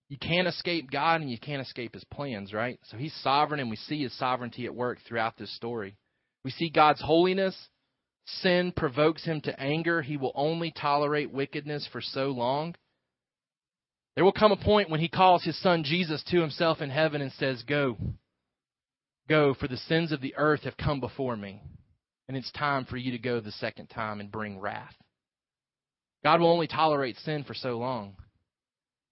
[0.09, 2.79] You can't escape God and you can't escape his plans, right?
[2.85, 5.97] So he's sovereign and we see his sovereignty at work throughout this story.
[6.45, 7.57] We see God's holiness.
[8.27, 10.03] Sin provokes him to anger.
[10.03, 12.75] He will only tolerate wickedness for so long.
[14.15, 17.21] There will come a point when he calls his son Jesus to himself in heaven
[17.21, 17.97] and says, Go.
[19.29, 21.61] Go, for the sins of the earth have come before me.
[22.29, 24.95] And it's time for you to go the second time and bring wrath.
[26.25, 28.17] God will only tolerate sin for so long.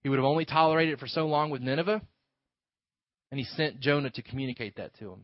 [0.05, 1.99] He would have only tolerated it for so long with Nineveh,
[3.31, 5.23] and he sent Jonah to communicate that to him.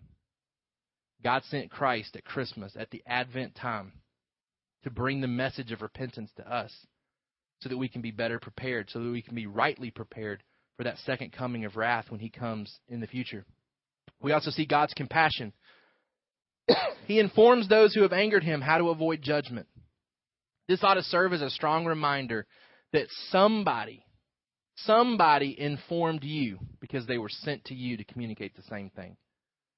[1.24, 3.92] God sent Christ at Christmas, at the Advent time,
[4.84, 6.74] to bring the message of repentance to us
[7.60, 10.42] so that we can be better prepared, so that we can be rightly prepared
[10.78, 13.46] for that second coming of wrath when he comes in the future.
[14.20, 15.54] We also see God's compassion.
[17.06, 19.68] he informs those who have angered him how to avoid judgment.
[20.68, 22.48] This ought to serve as a strong reminder
[22.94, 24.04] that somebody,
[24.76, 29.18] Somebody informed you because they were sent to you to communicate the same thing.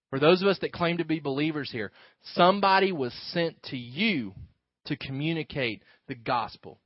[0.09, 1.91] For those of us that claim to be believers here,
[2.35, 4.33] somebody was sent to you
[4.85, 6.79] to communicate the gospel.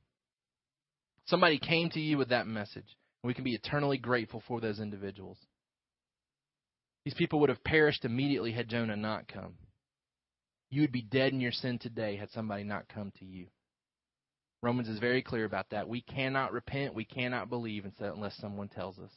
[1.26, 4.80] Somebody came to you with that message, and we can be eternally grateful for those
[4.80, 5.36] individuals.
[7.04, 9.54] These people would have perished immediately had Jonah not come.
[10.70, 13.48] You would be dead in your sin today had somebody not come to you.
[14.62, 15.88] Romans is very clear about that.
[15.88, 19.12] We cannot repent, we cannot believe unless someone tells us.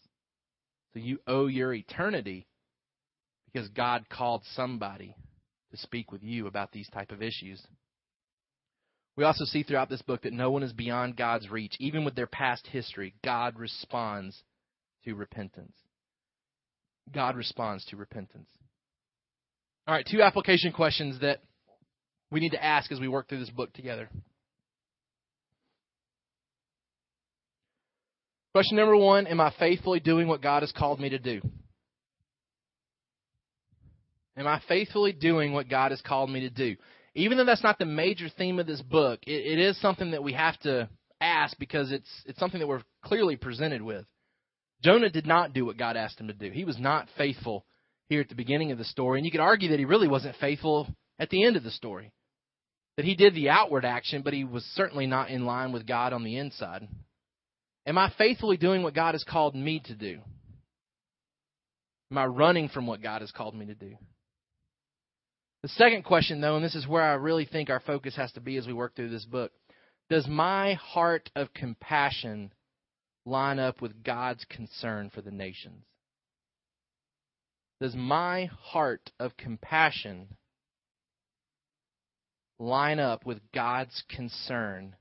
[0.94, 2.48] So you owe your eternity
[3.52, 5.16] because God called somebody
[5.72, 7.62] to speak with you about these type of issues.
[9.18, 11.76] We also see throughout this book that no one is beyond God's reach.
[11.80, 14.42] Even with their past history, God responds
[15.06, 15.76] to repentance.
[17.14, 18.50] God responds to repentance.
[19.88, 21.40] All right, two application questions that
[22.30, 24.10] we need to ask as we work through this book together.
[28.54, 31.42] Question number one Am I faithfully doing what God has called me to do?
[34.38, 36.76] Am I faithfully doing what God has called me to do?
[37.16, 40.24] Even though that's not the major theme of this book, it, it is something that
[40.24, 40.90] we have to
[41.20, 44.06] ask because it's it's something that we're clearly presented with.
[44.84, 46.50] Jonah did not do what God asked him to do.
[46.50, 47.66] He was not faithful
[48.10, 50.36] here at the beginning of the story, and you could argue that he really wasn't
[50.38, 50.88] faithful
[51.20, 52.12] at the end of the story.
[52.98, 56.12] That he did the outward action, but he was certainly not in line with God
[56.12, 56.88] on the inside.
[57.86, 60.20] Am I faithfully doing what God has called me to do?
[62.12, 63.96] Am I running from what God has called me to do?
[65.64, 68.42] The second question, though, and this is where I really think our focus has to
[68.42, 69.52] be as we work through this book
[70.12, 72.52] does my heart of compassion
[73.26, 75.86] line up with God's concern for the nations?
[77.80, 80.36] Does my heart of compassion
[82.60, 84.98] line up with God's concern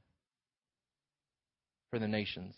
[1.90, 2.54] for the nations?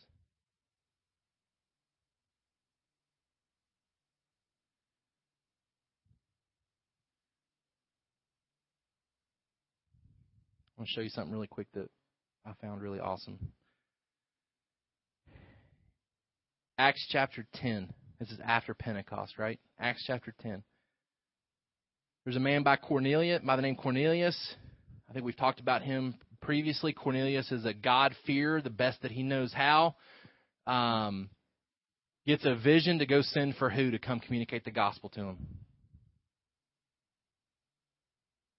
[10.82, 11.88] I'm to show you something really quick that
[12.44, 13.38] I found really awesome.
[16.76, 17.94] Acts chapter 10.
[18.18, 19.60] This is after Pentecost, right?
[19.78, 20.64] Acts chapter 10.
[22.24, 24.36] There's a man by Cornelius, by the name Cornelius.
[25.08, 26.92] I think we've talked about him previously.
[26.92, 29.94] Cornelius is a God-fearer, the best that he knows how.
[30.66, 31.30] Um,
[32.26, 35.46] gets a vision to go send for who to come communicate the gospel to him.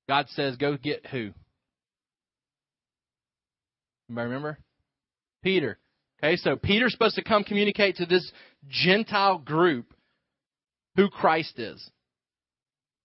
[0.07, 1.33] God says, go get who?
[4.13, 4.59] Anybody remember?
[5.43, 5.79] Peter.
[6.23, 8.31] Okay, so Peter's supposed to come communicate to this
[8.69, 9.91] Gentile group
[10.95, 11.83] who Christ is.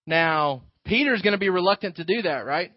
[0.07, 2.73] Now, Peter's going to be reluctant to do that, right?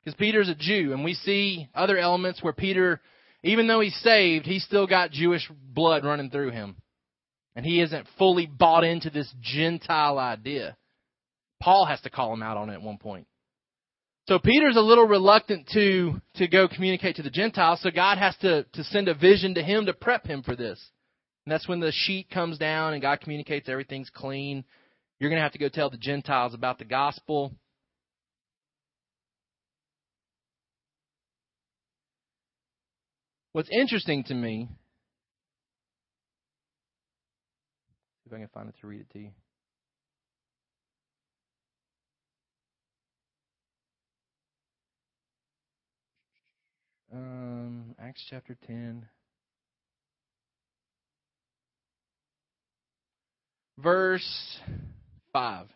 [0.00, 3.00] Because Peter's a Jew, and we see other elements where Peter,
[3.42, 6.76] even though he's saved, he's still got Jewish blood running through him.
[7.56, 10.76] And he isn't fully bought into this Gentile idea.
[11.60, 13.26] Paul has to call him out on it at one point.
[14.28, 18.36] So Peter's a little reluctant to, to go communicate to the Gentiles, so God has
[18.42, 20.78] to, to send a vision to him to prep him for this.
[21.46, 24.66] And that's when the sheet comes down and God communicates everything's clean.
[25.18, 27.54] You're going to have to go tell the Gentiles about the gospel.
[33.52, 34.68] What's interesting to me,
[38.26, 39.30] if I can find it to read it to you.
[47.12, 49.06] Um, Acts chapter 10.
[53.78, 54.58] Verse
[55.32, 55.66] 5.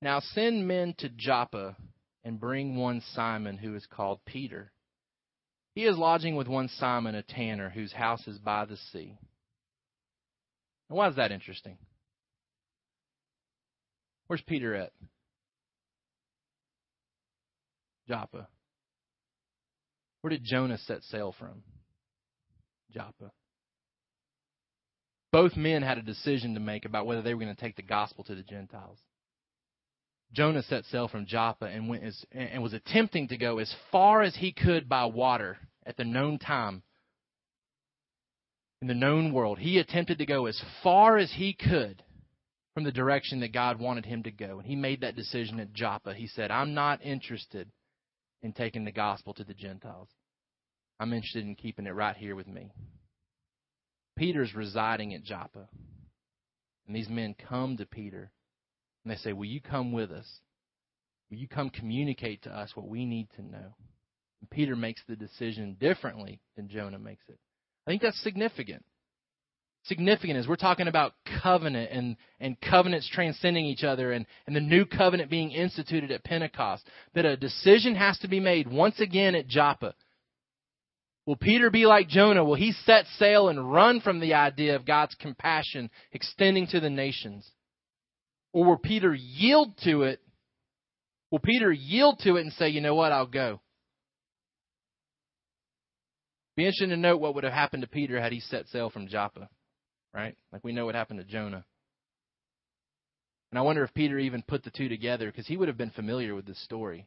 [0.00, 1.76] Now send men to Joppa
[2.24, 4.70] and bring one Simon who is called Peter.
[5.74, 9.18] He is lodging with one Simon, a tanner, whose house is by the sea.
[10.88, 11.78] And why is that interesting?
[14.26, 14.92] Where's Peter at?
[18.08, 18.48] Joppa.
[20.22, 21.62] Where did Jonah set sail from?
[22.92, 23.30] Joppa.
[25.30, 27.82] Both men had a decision to make about whether they were going to take the
[27.82, 28.98] gospel to the Gentiles.
[30.32, 34.22] Jonah set sail from Joppa and went as, and was attempting to go as far
[34.22, 36.82] as he could by water at the known time
[38.80, 39.58] in the known world.
[39.58, 42.02] He attempted to go as far as he could
[42.74, 44.58] from the direction that God wanted him to go.
[44.58, 46.14] And he made that decision at Joppa.
[46.14, 47.70] He said, I'm not interested
[48.42, 50.08] in taking the gospel to the Gentiles.
[51.00, 52.70] I'm interested in keeping it right here with me.
[54.16, 55.68] Peter's residing at Joppa.
[56.86, 58.32] And these men come to Peter
[59.04, 60.26] and they say, Will you come with us?
[61.30, 63.74] Will you come communicate to us what we need to know?
[64.40, 67.38] And Peter makes the decision differently than Jonah makes it.
[67.86, 68.84] I think that's significant.
[69.84, 74.60] Significant as we're talking about covenant and, and covenants transcending each other and, and the
[74.60, 79.34] new covenant being instituted at Pentecost, that a decision has to be made once again
[79.34, 79.94] at Joppa.
[81.24, 82.44] Will Peter be like Jonah?
[82.44, 86.90] Will he set sail and run from the idea of God's compassion extending to the
[86.90, 87.46] nations?
[88.52, 90.20] Or will Peter yield to it?
[91.30, 93.60] Will Peter yield to it and say, you know what, I'll go?
[96.56, 99.06] Be interesting to note what would have happened to Peter had he set sail from
[99.06, 99.48] Joppa,
[100.18, 100.36] right?
[100.52, 101.64] Like we know what happened to Jonah.
[103.50, 105.90] And I wonder if Peter even put the two together because he would have been
[105.90, 107.06] familiar with this story.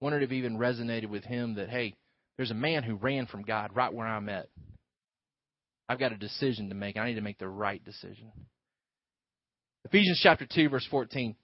[0.00, 1.94] Wondered if even resonated with him that, hey,
[2.36, 4.48] there's a man who ran from God right where I'm at.
[5.88, 6.96] I've got a decision to make.
[6.96, 8.32] I need to make the right decision.
[9.84, 11.34] Ephesians chapter 2, verse 14.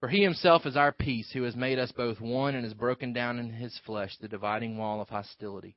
[0.00, 3.14] For he himself is our peace, who has made us both one and has broken
[3.14, 5.76] down in his flesh the dividing wall of hostility,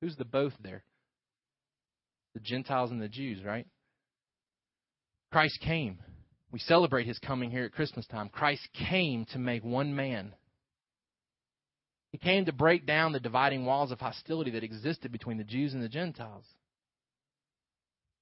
[0.00, 0.84] Who's the both there?
[2.34, 3.66] The Gentiles and the Jews, right?
[5.32, 5.98] Christ came.
[6.52, 8.28] We celebrate his coming here at Christmas time.
[8.28, 10.32] Christ came to make one man.
[12.12, 15.74] He came to break down the dividing walls of hostility that existed between the Jews
[15.74, 16.44] and the Gentiles.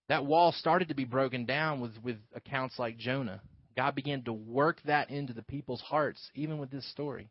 [0.08, 3.40] That wall started to be broken down with, with accounts like Jonah.
[3.76, 7.30] God began to work that into the people's hearts, even with this story.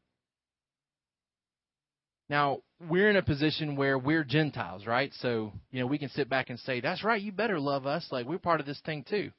[2.30, 2.60] Now,
[2.90, 5.12] we're in a position where we're Gentiles, right?
[5.20, 8.08] So, you know, we can sit back and say, that's right, you better love us.
[8.12, 9.32] Like, we're part of this thing too.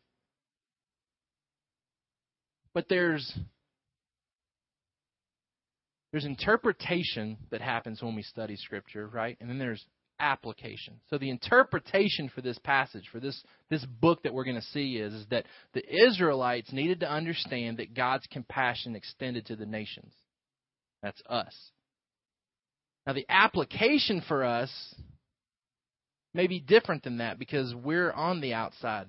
[2.72, 3.32] But there's
[6.12, 9.36] there's interpretation that happens when we study scripture, right?
[9.40, 9.84] And then there's
[10.20, 11.00] application.
[11.10, 14.96] So the interpretation for this passage, for this, this book that we're going to see
[14.96, 20.12] is, is that the Israelites needed to understand that God's compassion extended to the nations.
[21.02, 21.54] That's us.
[23.06, 24.70] Now the application for us
[26.32, 29.06] may be different than that because we're on the outside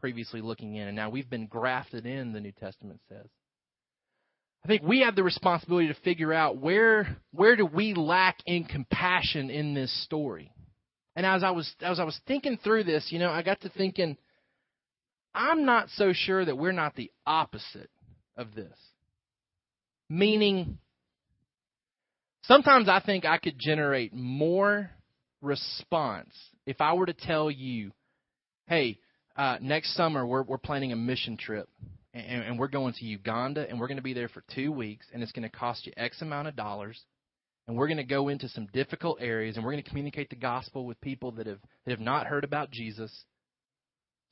[0.00, 3.26] previously looking in and now we've been grafted in, the New Testament says.
[4.64, 8.64] I think we have the responsibility to figure out where where do we lack in
[8.64, 10.52] compassion in this story.
[11.16, 13.68] And as I was as I was thinking through this, you know, I got to
[13.68, 14.16] thinking
[15.34, 17.90] I'm not so sure that we're not the opposite
[18.36, 18.76] of this.
[20.08, 20.78] Meaning
[22.46, 24.90] sometimes I think I could generate more
[25.40, 26.34] response
[26.66, 27.92] if I were to tell you,
[28.66, 28.98] "Hey,
[29.36, 31.68] uh, next summer we're we're planning a mission trip,
[32.12, 35.06] and, and we're going to Uganda, and we're going to be there for two weeks,
[35.12, 37.00] and it's going to cost you X amount of dollars,
[37.66, 40.36] and we're going to go into some difficult areas, and we're going to communicate the
[40.36, 43.24] gospel with people that have that have not heard about Jesus,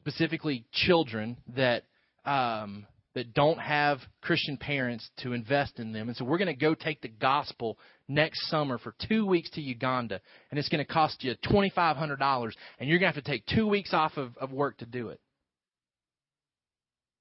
[0.01, 1.85] specifically children that
[2.25, 6.09] um, that don't have Christian parents to invest in them.
[6.09, 7.79] And so we're going to go take the gospel
[8.15, 12.89] next summer for two weeks to Uganda, and it's going to cost you $2,500, and
[12.89, 15.21] you're going to have to take two weeks off of, of work to do it.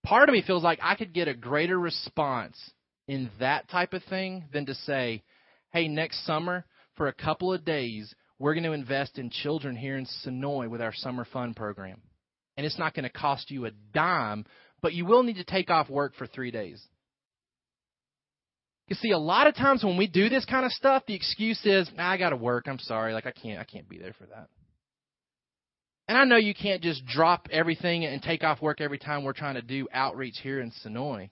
[0.03, 2.57] Part of me feels like I could get a greater response
[3.07, 5.23] in that type of thing than to say,
[5.71, 6.65] hey, next summer,
[6.95, 10.81] for a couple of days, we're going to invest in children here in Senoia with
[10.81, 12.01] our summer fun program.
[12.57, 14.45] And it's not going to cost you a dime,
[14.81, 16.81] but you will need to take off work for three days.
[18.91, 21.65] You see, a lot of times when we do this kind of stuff, the excuse
[21.65, 22.67] is, nah, "I got to work.
[22.67, 23.13] I'm sorry.
[23.13, 23.57] Like I can't.
[23.57, 24.49] I can't be there for that."
[26.09, 29.31] And I know you can't just drop everything and take off work every time we're
[29.31, 31.29] trying to do outreach here in Senoia.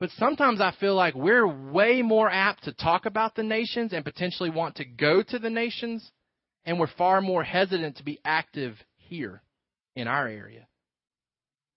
[0.00, 4.02] But sometimes I feel like we're way more apt to talk about the nations and
[4.02, 6.10] potentially want to go to the nations,
[6.64, 9.42] and we're far more hesitant to be active here
[9.96, 10.66] in our area.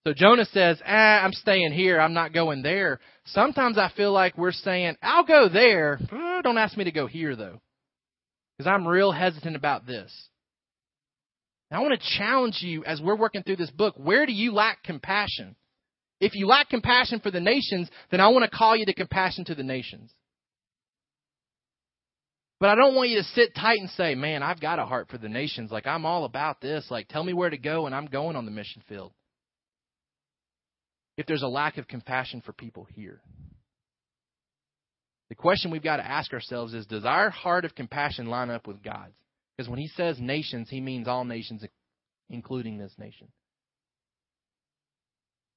[0.05, 1.99] So Jonah says, ah, I'm staying here.
[1.99, 2.99] I'm not going there.
[3.25, 5.99] Sometimes I feel like we're saying, I'll go there.
[6.43, 7.61] Don't ask me to go here, though.
[8.57, 10.11] Because I'm real hesitant about this.
[11.69, 13.93] Now, I want to challenge you as we're working through this book.
[13.95, 15.55] Where do you lack compassion?
[16.19, 19.45] If you lack compassion for the nations, then I want to call you to compassion
[19.45, 20.11] to the nations.
[22.59, 25.09] But I don't want you to sit tight and say, man, I've got a heart
[25.09, 25.71] for the nations.
[25.71, 26.87] Like, I'm all about this.
[26.89, 29.13] Like, tell me where to go, and I'm going on the mission field
[31.17, 33.21] if there's a lack of compassion for people here.
[35.29, 38.67] The question we've got to ask ourselves is Does our heart of compassion line up
[38.67, 39.13] with God's?
[39.55, 41.63] Because when he says nations, he means all nations,
[42.29, 43.27] including this nation.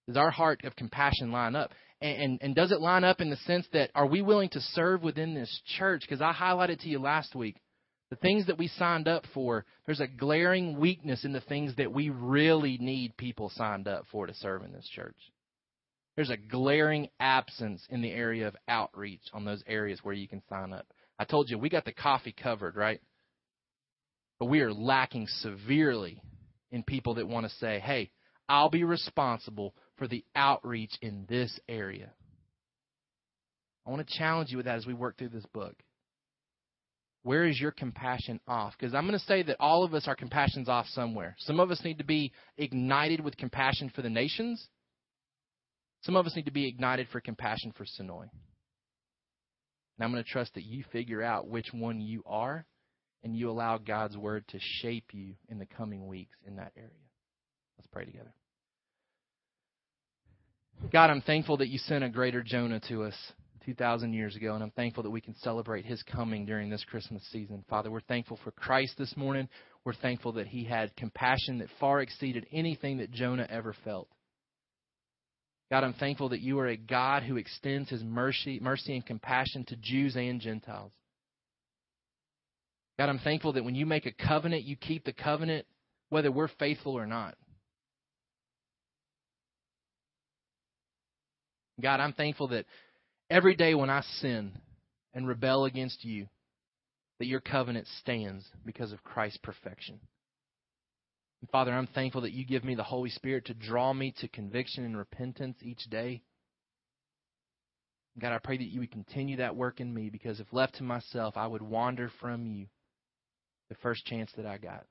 [0.07, 1.73] Does our heart of compassion line up?
[2.01, 4.61] And, and, and does it line up in the sense that are we willing to
[4.61, 6.03] serve within this church?
[6.03, 7.57] Because I highlighted to you last week
[8.11, 11.93] the things that we signed up for, there's a glaring weakness in the things that
[11.93, 15.17] we really need people signed up for to serve in this church.
[16.17, 20.43] There's a glaring absence in the area of outreach on those areas where you can
[20.49, 20.87] sign up.
[21.19, 23.01] I told you we got the coffee covered, right?
[24.39, 26.21] But we are lacking severely
[26.71, 28.11] in people that want to say, hey,
[28.49, 32.11] I'll be responsible for the outreach in this area.
[33.87, 35.75] I want to challenge you with that as we work through this book.
[37.23, 38.75] Where is your compassion off?
[38.79, 41.37] Because I'm going to say that all of us, our compassion's off somewhere.
[41.39, 44.69] Some of us need to be ignited with compassion for the nations.
[46.05, 48.29] Some of us need to be ignited for compassion for Senoia.
[49.97, 52.67] And I'm going to trust that you figure out which one you are
[53.23, 56.91] and you allow God's word to shape you in the coming weeks in that area.
[57.79, 58.35] Let's pray together.
[60.93, 63.15] God, I'm thankful that you sent a greater Jonah to us
[63.65, 67.23] 2,000 years ago, and I'm thankful that we can celebrate his coming during this Christmas
[67.33, 67.65] season.
[67.71, 69.49] Father, we're thankful for Christ this morning.
[69.85, 74.09] We're thankful that he had compassion that far exceeded anything that Jonah ever felt.
[75.75, 79.65] God, I'm thankful that you are a God who extends his mercy, mercy and compassion
[79.65, 80.93] to Jews and Gentiles.
[82.97, 85.67] God, I'm thankful that when you make a covenant, you keep the covenant
[86.11, 87.35] whether we're faithful or not.
[91.83, 92.67] God, I'm thankful that
[93.29, 94.53] every day when I sin
[95.13, 96.29] and rebel against you,
[97.19, 99.99] that your covenant stands because of Christ's perfection.
[101.41, 104.29] And Father, I'm thankful that you give me the Holy Spirit to draw me to
[104.29, 106.23] conviction and repentance each day.
[108.19, 110.85] God, I pray that you would continue that work in me because if left to
[110.85, 112.67] myself, I would wander from you
[113.69, 114.85] the first chance that I got.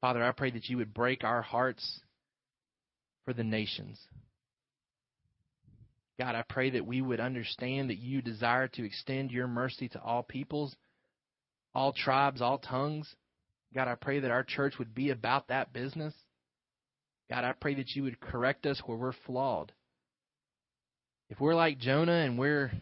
[0.00, 2.00] Father, I pray that you would break our hearts
[3.24, 3.98] for the nations.
[6.18, 10.00] God, I pray that we would understand that you desire to extend your mercy to
[10.00, 10.74] all peoples
[11.76, 13.06] all tribes, all tongues.
[13.74, 16.14] God, I pray that our church would be about that business.
[17.28, 19.72] God, I pray that you would correct us where we're flawed.
[21.28, 22.72] If we're like Jonah and we're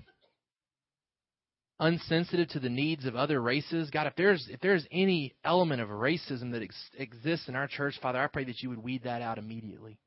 [1.81, 5.89] unsensitive to the needs of other races, God, if there's if there's any element of
[5.89, 9.23] racism that ex- exists in our church, Father, I pray that you would weed that
[9.23, 9.99] out immediately.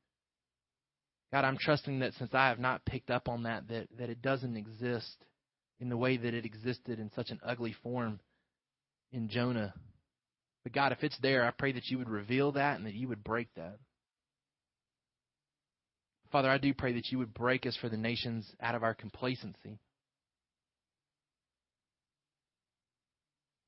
[1.30, 4.22] God, I'm trusting that since I have not picked up on that, that, that it
[4.22, 5.26] doesn't exist
[5.78, 8.20] in the way that it existed in such an ugly form
[9.12, 9.74] in Jonah.
[10.64, 13.08] But God, if it's there, I pray that you would reveal that and that you
[13.08, 13.78] would break that.
[16.30, 18.94] Father, I do pray that you would break us for the nations out of our
[18.94, 19.78] complacency.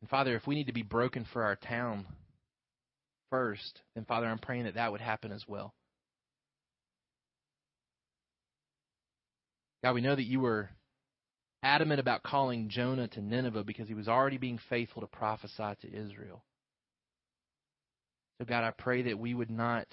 [0.01, 2.07] And Father, if we need to be broken for our town,
[3.31, 5.73] first, then Father, I'm praying that that would happen as well.
[9.83, 10.69] God, we know that you were
[11.63, 15.93] adamant about calling Jonah to Nineveh because he was already being faithful to prophesy to
[15.93, 16.43] Israel.
[18.39, 19.87] So, God, I pray that we would not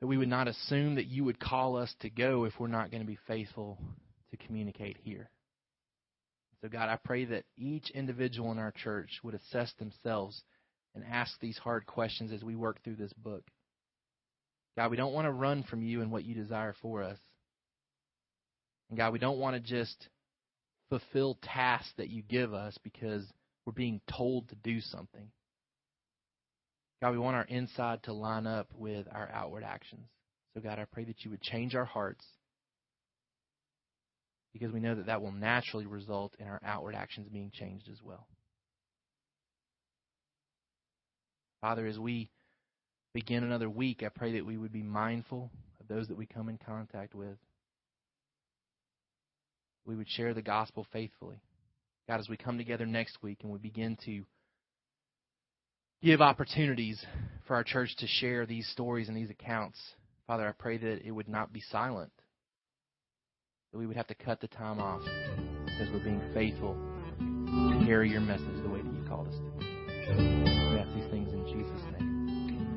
[0.00, 2.90] that we would not assume that you would call us to go if we're not
[2.90, 3.78] going to be faithful
[4.30, 5.30] to communicate here.
[6.62, 10.42] So, God, I pray that each individual in our church would assess themselves
[10.94, 13.44] and ask these hard questions as we work through this book.
[14.76, 17.18] God, we don't want to run from you and what you desire for us.
[18.88, 20.08] And God, we don't want to just
[20.88, 23.24] fulfill tasks that you give us because
[23.64, 25.30] we're being told to do something.
[27.00, 30.06] God, we want our inside to line up with our outward actions.
[30.54, 32.24] So, God, I pray that you would change our hearts
[34.52, 38.02] because we know that that will naturally result in our outward actions being changed as
[38.02, 38.26] well.
[41.60, 42.30] Father, as we
[43.12, 45.50] begin another week, I pray that we would be mindful
[45.80, 47.36] of those that we come in contact with.
[49.84, 51.40] We would share the gospel faithfully.
[52.08, 54.24] God, as we come together next week and we begin to
[56.02, 57.04] give opportunities
[57.46, 59.78] for our church to share these stories and these accounts,
[60.26, 62.12] Father, I pray that it would not be silent,
[63.72, 65.02] that we would have to cut the time off
[65.64, 66.76] because we're being faithful
[67.18, 69.50] to carry your message the way that you called us to.
[69.58, 71.99] We ask these things in Jesus' name.